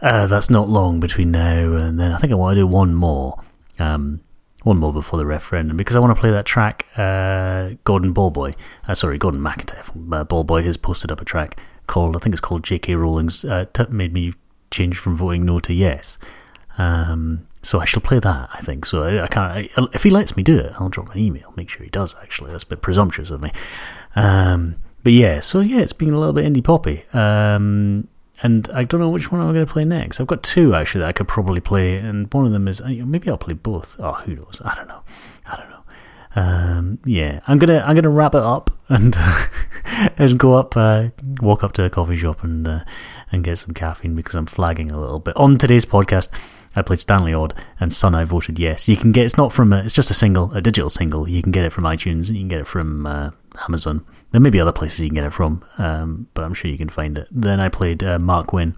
uh, 0.00 0.26
that's 0.26 0.48
not 0.48 0.70
long 0.70 1.00
between 1.00 1.32
now 1.32 1.74
and 1.74 2.00
then. 2.00 2.12
I 2.12 2.16
think 2.16 2.32
I 2.32 2.36
want 2.36 2.54
to 2.54 2.62
do 2.62 2.66
one 2.66 2.94
more. 2.94 3.42
Um, 3.78 4.20
one 4.64 4.78
more 4.78 4.92
before 4.92 5.18
the 5.18 5.26
referendum 5.26 5.76
because 5.76 5.94
I 5.94 6.00
want 6.00 6.14
to 6.14 6.20
play 6.20 6.30
that 6.30 6.46
track. 6.46 6.86
Uh, 6.96 7.70
Gordon 7.84 8.12
Ballboy, 8.12 8.54
uh, 8.88 8.94
sorry, 8.94 9.18
Gordon 9.18 9.40
McIntyre 9.40 9.84
from 9.84 10.12
uh, 10.12 10.24
Ballboy 10.24 10.64
has 10.64 10.76
posted 10.76 11.12
up 11.12 11.20
a 11.20 11.24
track 11.24 11.60
called 11.86 12.16
I 12.16 12.18
think 12.18 12.34
it's 12.34 12.40
called 12.40 12.64
J.K. 12.64 12.94
Rowling's 12.96 13.44
uh, 13.44 13.66
t- 13.72 13.84
made 13.90 14.12
me 14.12 14.34
change 14.70 14.98
from 14.98 15.16
voting 15.16 15.44
no 15.44 15.60
to 15.60 15.72
yes. 15.72 16.18
Um, 16.76 17.46
so 17.62 17.78
I 17.78 17.84
shall 17.84 18.02
play 18.02 18.18
that. 18.18 18.50
I 18.52 18.60
think 18.62 18.84
so. 18.84 19.02
I, 19.04 19.24
I 19.24 19.26
can't. 19.28 19.70
I, 19.76 19.88
if 19.92 20.02
he 20.02 20.10
lets 20.10 20.36
me 20.36 20.42
do 20.42 20.58
it, 20.58 20.72
I'll 20.80 20.88
drop 20.88 21.10
an 21.14 21.18
email. 21.18 21.52
Make 21.56 21.68
sure 21.68 21.84
he 21.84 21.90
does. 21.90 22.14
Actually, 22.20 22.50
that's 22.50 22.64
a 22.64 22.68
bit 22.68 22.82
presumptuous 22.82 23.30
of 23.30 23.42
me. 23.42 23.52
Um, 24.16 24.76
but 25.02 25.12
yeah, 25.12 25.40
so 25.40 25.60
yeah, 25.60 25.80
it's 25.80 25.92
been 25.92 26.12
a 26.12 26.18
little 26.18 26.32
bit 26.32 26.50
indie 26.50 26.64
poppy. 26.64 27.04
Um, 27.12 28.08
and 28.42 28.68
I 28.72 28.84
don't 28.84 29.00
know 29.00 29.08
which 29.08 29.30
one 29.30 29.40
I'm 29.40 29.52
going 29.52 29.66
to 29.66 29.72
play 29.72 29.84
next. 29.84 30.20
I've 30.20 30.26
got 30.26 30.42
two 30.42 30.74
actually 30.74 31.00
that 31.00 31.08
I 31.08 31.12
could 31.12 31.28
probably 31.28 31.60
play, 31.60 31.96
and 31.96 32.32
one 32.32 32.46
of 32.46 32.52
them 32.52 32.68
is 32.68 32.80
uh, 32.80 32.88
maybe 32.88 33.30
I'll 33.30 33.38
play 33.38 33.54
both. 33.54 33.96
Oh, 33.98 34.12
who 34.12 34.34
knows? 34.34 34.60
I 34.64 34.74
don't 34.74 34.88
know. 34.88 35.02
I 35.46 35.56
don't 35.56 35.68
know. 35.70 35.74
Um, 36.36 36.98
yeah, 37.04 37.40
I'm 37.46 37.58
gonna 37.58 37.78
I'm 37.86 37.94
gonna 37.94 38.08
wrap 38.08 38.34
it 38.34 38.42
up 38.42 38.70
and 38.88 39.16
and 40.18 40.38
go 40.38 40.54
up, 40.54 40.76
uh, 40.76 41.10
walk 41.40 41.62
up 41.62 41.72
to 41.72 41.84
a 41.84 41.90
coffee 41.90 42.16
shop 42.16 42.42
and 42.42 42.66
uh, 42.66 42.84
and 43.30 43.44
get 43.44 43.56
some 43.56 43.72
caffeine 43.72 44.16
because 44.16 44.34
I'm 44.34 44.46
flagging 44.46 44.90
a 44.90 45.00
little 45.00 45.20
bit. 45.20 45.36
On 45.36 45.56
today's 45.56 45.86
podcast, 45.86 46.30
I 46.74 46.82
played 46.82 47.00
Stanley 47.00 47.32
Odd 47.34 47.54
and 47.78 47.92
Son. 47.92 48.14
I 48.14 48.24
voted 48.24 48.58
yes. 48.58 48.88
You 48.88 48.96
can 48.96 49.12
get 49.12 49.24
it's 49.24 49.36
not 49.36 49.52
from 49.52 49.72
a, 49.72 49.78
it's 49.84 49.94
just 49.94 50.10
a 50.10 50.14
single, 50.14 50.52
a 50.52 50.60
digital 50.60 50.90
single. 50.90 51.28
You 51.28 51.42
can 51.42 51.52
get 51.52 51.64
it 51.64 51.70
from 51.70 51.84
iTunes. 51.84 52.28
You 52.28 52.40
can 52.40 52.48
get 52.48 52.60
it 52.60 52.66
from 52.66 53.06
uh, 53.06 53.30
Amazon. 53.68 54.04
There 54.34 54.40
may 54.40 54.50
be 54.50 54.58
other 54.58 54.72
places 54.72 54.98
you 54.98 55.06
can 55.06 55.14
get 55.14 55.26
it 55.26 55.32
from, 55.32 55.64
um, 55.78 56.26
but 56.34 56.42
I'm 56.42 56.54
sure 56.54 56.68
you 56.68 56.76
can 56.76 56.88
find 56.88 57.16
it. 57.16 57.28
Then 57.30 57.60
I 57.60 57.68
played 57.68 58.02
uh, 58.02 58.18
Mark 58.18 58.52
Wynn 58.52 58.76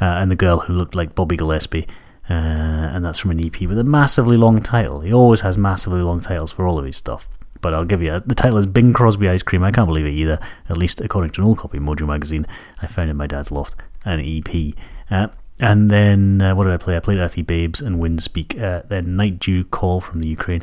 uh, 0.00 0.06
and 0.06 0.30
the 0.30 0.36
girl 0.36 0.60
who 0.60 0.72
looked 0.72 0.94
like 0.94 1.14
Bobby 1.14 1.36
Gillespie. 1.36 1.86
Uh, 2.30 2.32
and 2.32 3.04
that's 3.04 3.18
from 3.18 3.32
an 3.32 3.44
EP 3.44 3.60
with 3.68 3.78
a 3.78 3.84
massively 3.84 4.38
long 4.38 4.62
title. 4.62 5.02
He 5.02 5.12
always 5.12 5.42
has 5.42 5.58
massively 5.58 6.00
long 6.00 6.20
titles 6.20 6.50
for 6.50 6.66
all 6.66 6.78
of 6.78 6.86
his 6.86 6.96
stuff. 6.96 7.28
But 7.60 7.74
I'll 7.74 7.84
give 7.84 8.00
you 8.00 8.20
the 8.24 8.34
title 8.34 8.56
is 8.56 8.64
Bing 8.64 8.94
Crosby 8.94 9.28
Ice 9.28 9.42
Cream. 9.42 9.62
I 9.62 9.70
can't 9.70 9.86
believe 9.86 10.06
it 10.06 10.12
either. 10.12 10.40
At 10.70 10.78
least 10.78 11.02
according 11.02 11.32
to 11.32 11.42
an 11.42 11.46
old 11.46 11.58
copy 11.58 11.76
of 11.76 11.84
Mojo 11.84 12.06
magazine, 12.06 12.46
I 12.80 12.86
found 12.86 13.10
in 13.10 13.18
my 13.18 13.26
dad's 13.26 13.50
loft 13.50 13.74
an 14.06 14.18
EP. 14.20 14.72
Uh, 15.10 15.28
and 15.58 15.90
then 15.90 16.40
uh, 16.40 16.54
what 16.54 16.64
did 16.64 16.72
I 16.72 16.78
play? 16.78 16.96
I 16.96 17.00
played 17.00 17.18
Earthy 17.18 17.42
Babes 17.42 17.82
and 17.82 17.96
Windspeak. 17.96 18.58
Uh, 18.58 18.84
then 18.88 19.14
Night 19.14 19.40
Dew 19.40 19.62
Call 19.64 20.00
from 20.00 20.22
the 20.22 20.28
Ukraine 20.28 20.62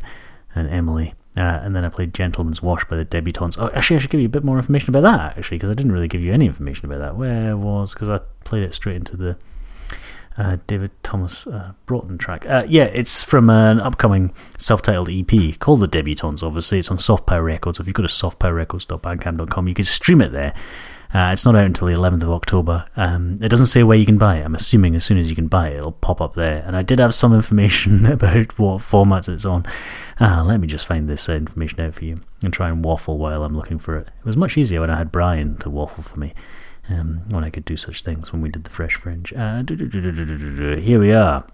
and 0.55 0.68
Emily. 0.68 1.13
Uh, 1.38 1.62
and 1.64 1.76
then 1.76 1.86
I 1.86 1.90
played 1.90 2.16
Gentleman's 2.16 2.64
Wash 2.64 2.84
by 2.86 2.98
the 2.98 3.06
Debutantes. 3.06 3.58
Oh, 3.60 3.70
actually, 3.74 3.98
I 3.98 4.00
should 4.00 4.10
give 4.10 4.22
you 4.22 4.26
a 4.26 4.30
bit 4.30 4.44
more 4.44 4.58
information 4.58 4.90
about 4.90 5.02
that, 5.02 5.38
actually, 5.38 5.58
because 5.58 5.70
I 5.70 5.74
didn't 5.76 5.92
really 5.92 6.08
give 6.08 6.22
you 6.22 6.34
any 6.34 6.48
information 6.48 6.86
about 6.88 7.00
that. 7.00 7.16
Where 7.16 7.56
was, 7.56 7.94
because 7.94 8.10
I 8.10 8.22
played 8.44 8.64
it 8.64 8.74
straight 8.74 8.96
into 8.96 9.16
the 9.16 9.38
uh, 10.38 10.58
David 10.68 10.92
Thomas 11.04 11.46
uh, 11.46 11.74
Broughton 11.86 12.18
track. 12.18 12.48
Uh, 12.50 12.64
yeah, 12.68 12.86
it's 12.86 13.24
from 13.24 13.50
an 13.50 13.80
upcoming 13.80 14.34
self 14.58 14.82
titled 14.82 15.10
EP 15.10 15.60
called 15.60 15.82
The 15.82 15.88
Debutantes, 15.88 16.44
obviously. 16.44 16.80
It's 16.80 16.90
on 16.90 17.00
Soft 17.00 17.28
Power 17.28 17.44
Records. 17.44 17.80
If 17.80 17.88
you 17.88 17.94
go 17.94 18.04
to 18.04 18.10
softpowerrecords.bandcamp.com, 18.10 19.68
you 19.68 19.74
can 19.74 19.86
stream 19.86 20.22
it 20.22 20.32
there. 20.32 20.54
Uh, 21.14 21.30
it's 21.32 21.45
not 21.45 21.55
out 21.55 21.66
until 21.66 21.88
the 21.88 21.93
11th 21.93 22.24
of 22.24 22.32
October. 22.32 22.86
Um, 22.95 23.39
it 23.41 23.49
doesn't 23.49 23.68
say 23.68 23.84
where 23.84 23.97
you 23.97 24.05
can 24.05 24.18
buy 24.18 24.38
it. 24.38 24.45
I'm 24.45 24.55
assuming 24.55 24.95
as 24.95 25.05
soon 25.05 25.18
as 25.18 25.30
you 25.30 25.36
can 25.36 25.47
buy 25.47 25.70
it, 25.70 25.78
it'll 25.78 25.93
pop 25.93 26.20
up 26.20 26.34
there. 26.34 26.64
And 26.66 26.76
I 26.76 26.82
did 26.82 26.99
have 26.99 27.16
some 27.16 27.34
information 27.36 28.05
about 28.12 28.60
what 28.60 28.82
formats 28.82 29.30
it's 29.30 29.45
on. 29.45 29.66
Ah, 30.20 30.43
let 30.45 30.60
me 30.60 30.68
just 30.68 30.86
find 30.86 31.08
this 31.08 31.30
uh, 31.30 31.34
information 31.34 31.80
out 31.80 31.93
for 31.93 32.05
you 32.05 32.22
and 32.41 32.51
try 32.51 32.68
and 32.68 32.84
waffle 32.84 33.18
while 33.18 33.43
I'm 33.43 33.55
looking 33.55 33.80
for 33.80 33.97
it. 33.97 34.08
It 34.08 34.26
was 34.26 34.38
much 34.38 34.58
easier 34.58 34.82
when 34.82 34.89
I 34.89 34.97
had 34.97 35.12
Brian 35.12 35.58
to 35.58 35.70
waffle 35.70 36.03
for 36.03 36.20
me. 36.20 36.34
Um, 36.89 37.24
when 37.30 37.43
I 37.43 37.49
could 37.49 37.66
do 37.66 37.76
such 37.76 38.03
things 38.03 38.32
when 38.32 38.41
we 38.41 38.47
did 38.47 38.64
the 38.64 38.70
Fresh 38.70 38.95
Fringe. 38.95 39.34
Uh, 39.34 39.62
here 40.80 40.99
we 41.01 41.12
are. 41.12 41.45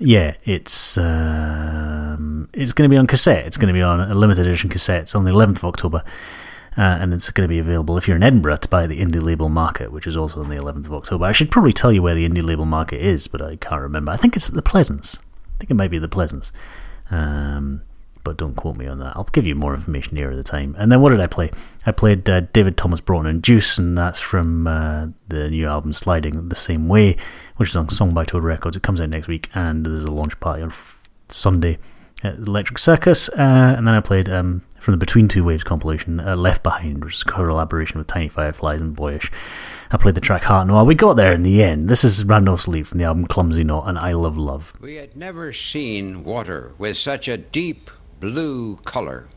Yeah, 0.00 0.34
it's 0.44 0.96
um, 0.96 2.48
it's 2.54 2.72
going 2.72 2.88
to 2.88 2.92
be 2.92 2.96
on 2.96 3.06
cassette. 3.06 3.46
It's 3.46 3.58
going 3.58 3.68
to 3.68 3.74
be 3.74 3.82
on 3.82 4.00
a 4.00 4.14
limited 4.14 4.46
edition 4.46 4.70
cassette. 4.70 5.02
It's 5.02 5.14
on 5.14 5.24
the 5.24 5.30
11th 5.30 5.58
of 5.58 5.64
October. 5.66 6.02
Uh, 6.76 6.98
and 7.00 7.12
it's 7.12 7.30
going 7.30 7.46
to 7.46 7.52
be 7.52 7.58
available 7.58 7.98
if 7.98 8.06
you're 8.06 8.16
in 8.16 8.22
Edinburgh 8.22 8.58
to 8.58 8.68
buy 8.68 8.86
the 8.86 9.00
Indie 9.00 9.22
Label 9.22 9.48
Market, 9.48 9.90
which 9.90 10.06
is 10.06 10.16
also 10.16 10.40
on 10.40 10.48
the 10.48 10.56
11th 10.56 10.86
of 10.86 10.94
October. 10.94 11.24
I 11.24 11.32
should 11.32 11.50
probably 11.50 11.72
tell 11.72 11.92
you 11.92 12.02
where 12.02 12.14
the 12.14 12.28
Indie 12.28 12.46
Label 12.46 12.64
Market 12.64 13.00
is, 13.00 13.26
but 13.26 13.42
I 13.42 13.56
can't 13.56 13.82
remember. 13.82 14.12
I 14.12 14.16
think 14.16 14.36
it's 14.36 14.48
at 14.48 14.54
the 14.54 14.62
Pleasance. 14.62 15.18
I 15.18 15.58
think 15.58 15.70
it 15.72 15.74
might 15.74 15.90
be 15.90 15.98
the 15.98 16.08
Pleasance. 16.08 16.52
Um, 17.10 17.82
but 18.22 18.36
don't 18.36 18.54
quote 18.54 18.76
me 18.76 18.86
on 18.86 18.98
that. 19.00 19.16
I'll 19.16 19.24
give 19.24 19.46
you 19.46 19.54
more 19.54 19.74
information 19.74 20.14
nearer 20.14 20.36
the 20.36 20.42
time. 20.42 20.76
And 20.78 20.92
then 20.92 21.00
what 21.00 21.10
did 21.10 21.20
I 21.20 21.26
play? 21.26 21.50
I 21.86 21.92
played 21.92 22.28
uh, 22.28 22.40
David 22.40 22.76
Thomas 22.76 23.00
Broughton 23.00 23.26
and 23.26 23.42
Juice, 23.42 23.78
and 23.78 23.96
that's 23.96 24.20
from 24.20 24.66
uh, 24.66 25.08
the 25.28 25.50
new 25.50 25.66
album 25.66 25.92
Sliding 25.92 26.48
the 26.48 26.54
Same 26.54 26.86
Way, 26.86 27.16
which 27.56 27.70
is 27.70 27.76
on 27.76 27.88
Song 27.88 28.12
by 28.12 28.24
Toad 28.24 28.44
Records. 28.44 28.76
It 28.76 28.82
comes 28.82 29.00
out 29.00 29.08
next 29.08 29.26
week, 29.26 29.48
and 29.54 29.84
there's 29.84 30.04
a 30.04 30.12
launch 30.12 30.38
party 30.38 30.62
on 30.62 30.70
f- 30.70 31.08
Sunday 31.28 31.78
Electric 32.22 32.78
Circus. 32.78 33.28
Uh, 33.30 33.74
and 33.76 33.86
then 33.86 33.94
I 33.94 34.00
played 34.00 34.28
um, 34.28 34.62
from 34.78 34.92
the 34.92 34.98
Between 34.98 35.28
Two 35.28 35.44
Waves 35.44 35.64
compilation, 35.64 36.20
uh, 36.20 36.36
Left 36.36 36.62
Behind, 36.62 37.04
which 37.04 37.16
is 37.16 37.22
a 37.22 37.24
collaboration 37.26 37.98
with 37.98 38.06
Tiny 38.06 38.28
Fireflies 38.28 38.80
and 38.80 38.94
Boyish. 38.94 39.30
I 39.90 39.96
played 39.96 40.14
the 40.14 40.20
track 40.20 40.42
Heart 40.42 40.68
Noir. 40.68 40.84
We 40.84 40.94
got 40.94 41.14
there 41.14 41.32
in 41.32 41.42
the 41.42 41.62
end. 41.62 41.88
This 41.88 42.04
is 42.04 42.24
Randolph's 42.24 42.68
Leap 42.68 42.86
from 42.86 42.98
the 42.98 43.04
album 43.04 43.26
Clumsy 43.26 43.64
Knot 43.64 43.88
and 43.88 43.98
Isle 43.98 44.24
of 44.24 44.36
Love. 44.36 44.72
We 44.80 44.96
had 44.96 45.16
never 45.16 45.52
seen 45.52 46.24
water 46.24 46.72
with 46.78 46.96
such 46.96 47.26
a 47.28 47.36
deep 47.36 47.90
blue 48.20 48.76
color. 48.84 49.28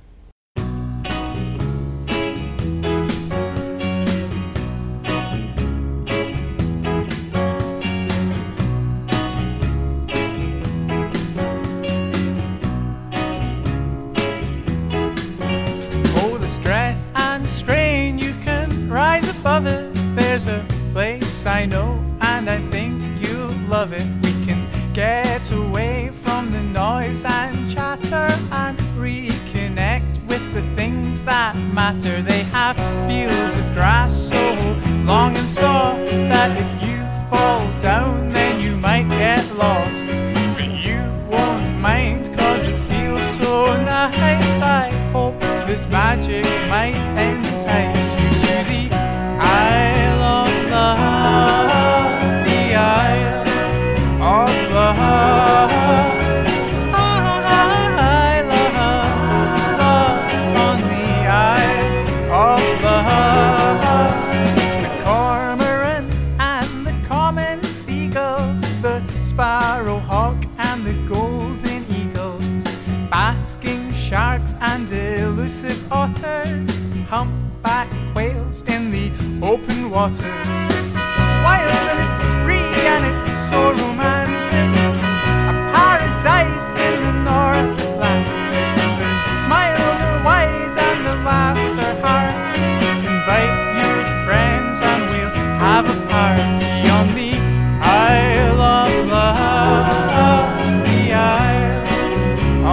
party 96.14 96.74
on 96.98 97.08
the 97.16 97.34
Isle 97.82 98.62
of 98.62 98.94
Love, 99.08 100.48
the 100.86 101.02
Isle 101.12 101.82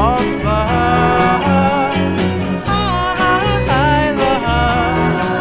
of 0.08 0.24
Love, 0.44 1.42
Isle 3.70 4.20
of 4.20 4.42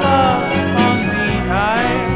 Love, 0.06 0.44
on 0.88 0.98
the 1.12 1.30
Isle 1.52 2.08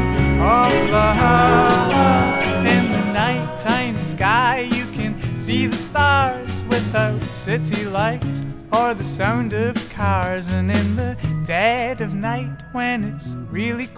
of 0.56 0.72
Love. 0.96 2.66
In 2.74 2.84
the 2.96 3.04
nighttime 3.12 3.96
sky, 3.98 4.56
you 4.60 4.86
can 4.96 5.12
see 5.36 5.66
the 5.66 5.76
stars 5.76 6.62
without 6.70 7.20
city 7.30 7.84
lights 7.84 8.42
or 8.72 8.94
the 8.94 9.04
sound 9.04 9.52
of 9.52 9.74
cars, 9.90 10.50
and 10.50 10.70
in 10.70 10.96
the 10.96 11.14
dead 11.44 12.00
of 12.00 12.14
night 12.14 12.62
when 12.72 13.04
it's 13.04 13.36
really 13.50 13.88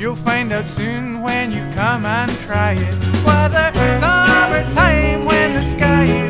You'll 0.00 0.16
find 0.16 0.50
out 0.50 0.66
soon 0.66 1.20
when 1.20 1.52
you 1.52 1.60
come 1.74 2.06
and 2.06 2.30
try 2.38 2.72
it. 2.72 2.94
Whether 3.22 3.70
summertime 4.00 5.26
when 5.26 5.52
the 5.52 5.60
sky 5.60 6.04
is 6.04 6.29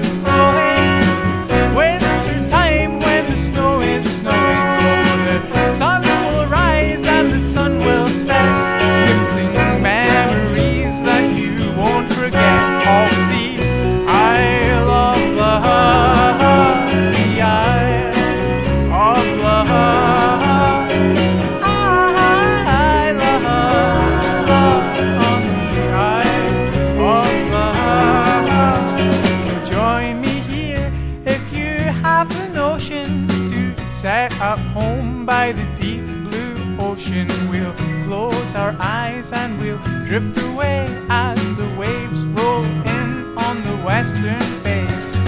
sat 34.00 34.32
up 34.40 34.58
home 34.72 35.26
by 35.26 35.52
the 35.52 35.62
deep 35.76 36.02
blue 36.06 36.56
ocean. 36.80 37.28
We'll 37.50 37.74
close 38.06 38.54
our 38.54 38.74
eyes 38.80 39.30
and 39.30 39.60
we'll 39.60 39.76
drift 40.06 40.38
away 40.38 40.88
as 41.10 41.38
the 41.58 41.68
waves 41.78 42.24
roll 42.28 42.64
in 42.64 43.36
on 43.36 43.62
the 43.62 43.76
western 43.84 44.40
bay. 44.62 44.86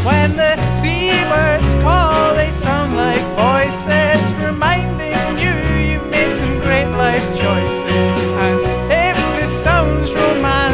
When 0.09 0.33
the 0.33 0.57
seabirds 0.73 1.75
call, 1.85 2.35
they 2.35 2.51
sound 2.51 2.97
like 2.97 3.20
voices 3.37 4.25
reminding 4.41 5.37
you 5.37 5.53
you've 5.89 6.09
made 6.09 6.35
some 6.35 6.59
great 6.61 6.89
life 6.97 7.27
choices. 7.37 8.09
And 8.41 8.59
if 8.91 9.16
this 9.39 9.53
sounds 9.53 10.14
romantic, 10.14 10.72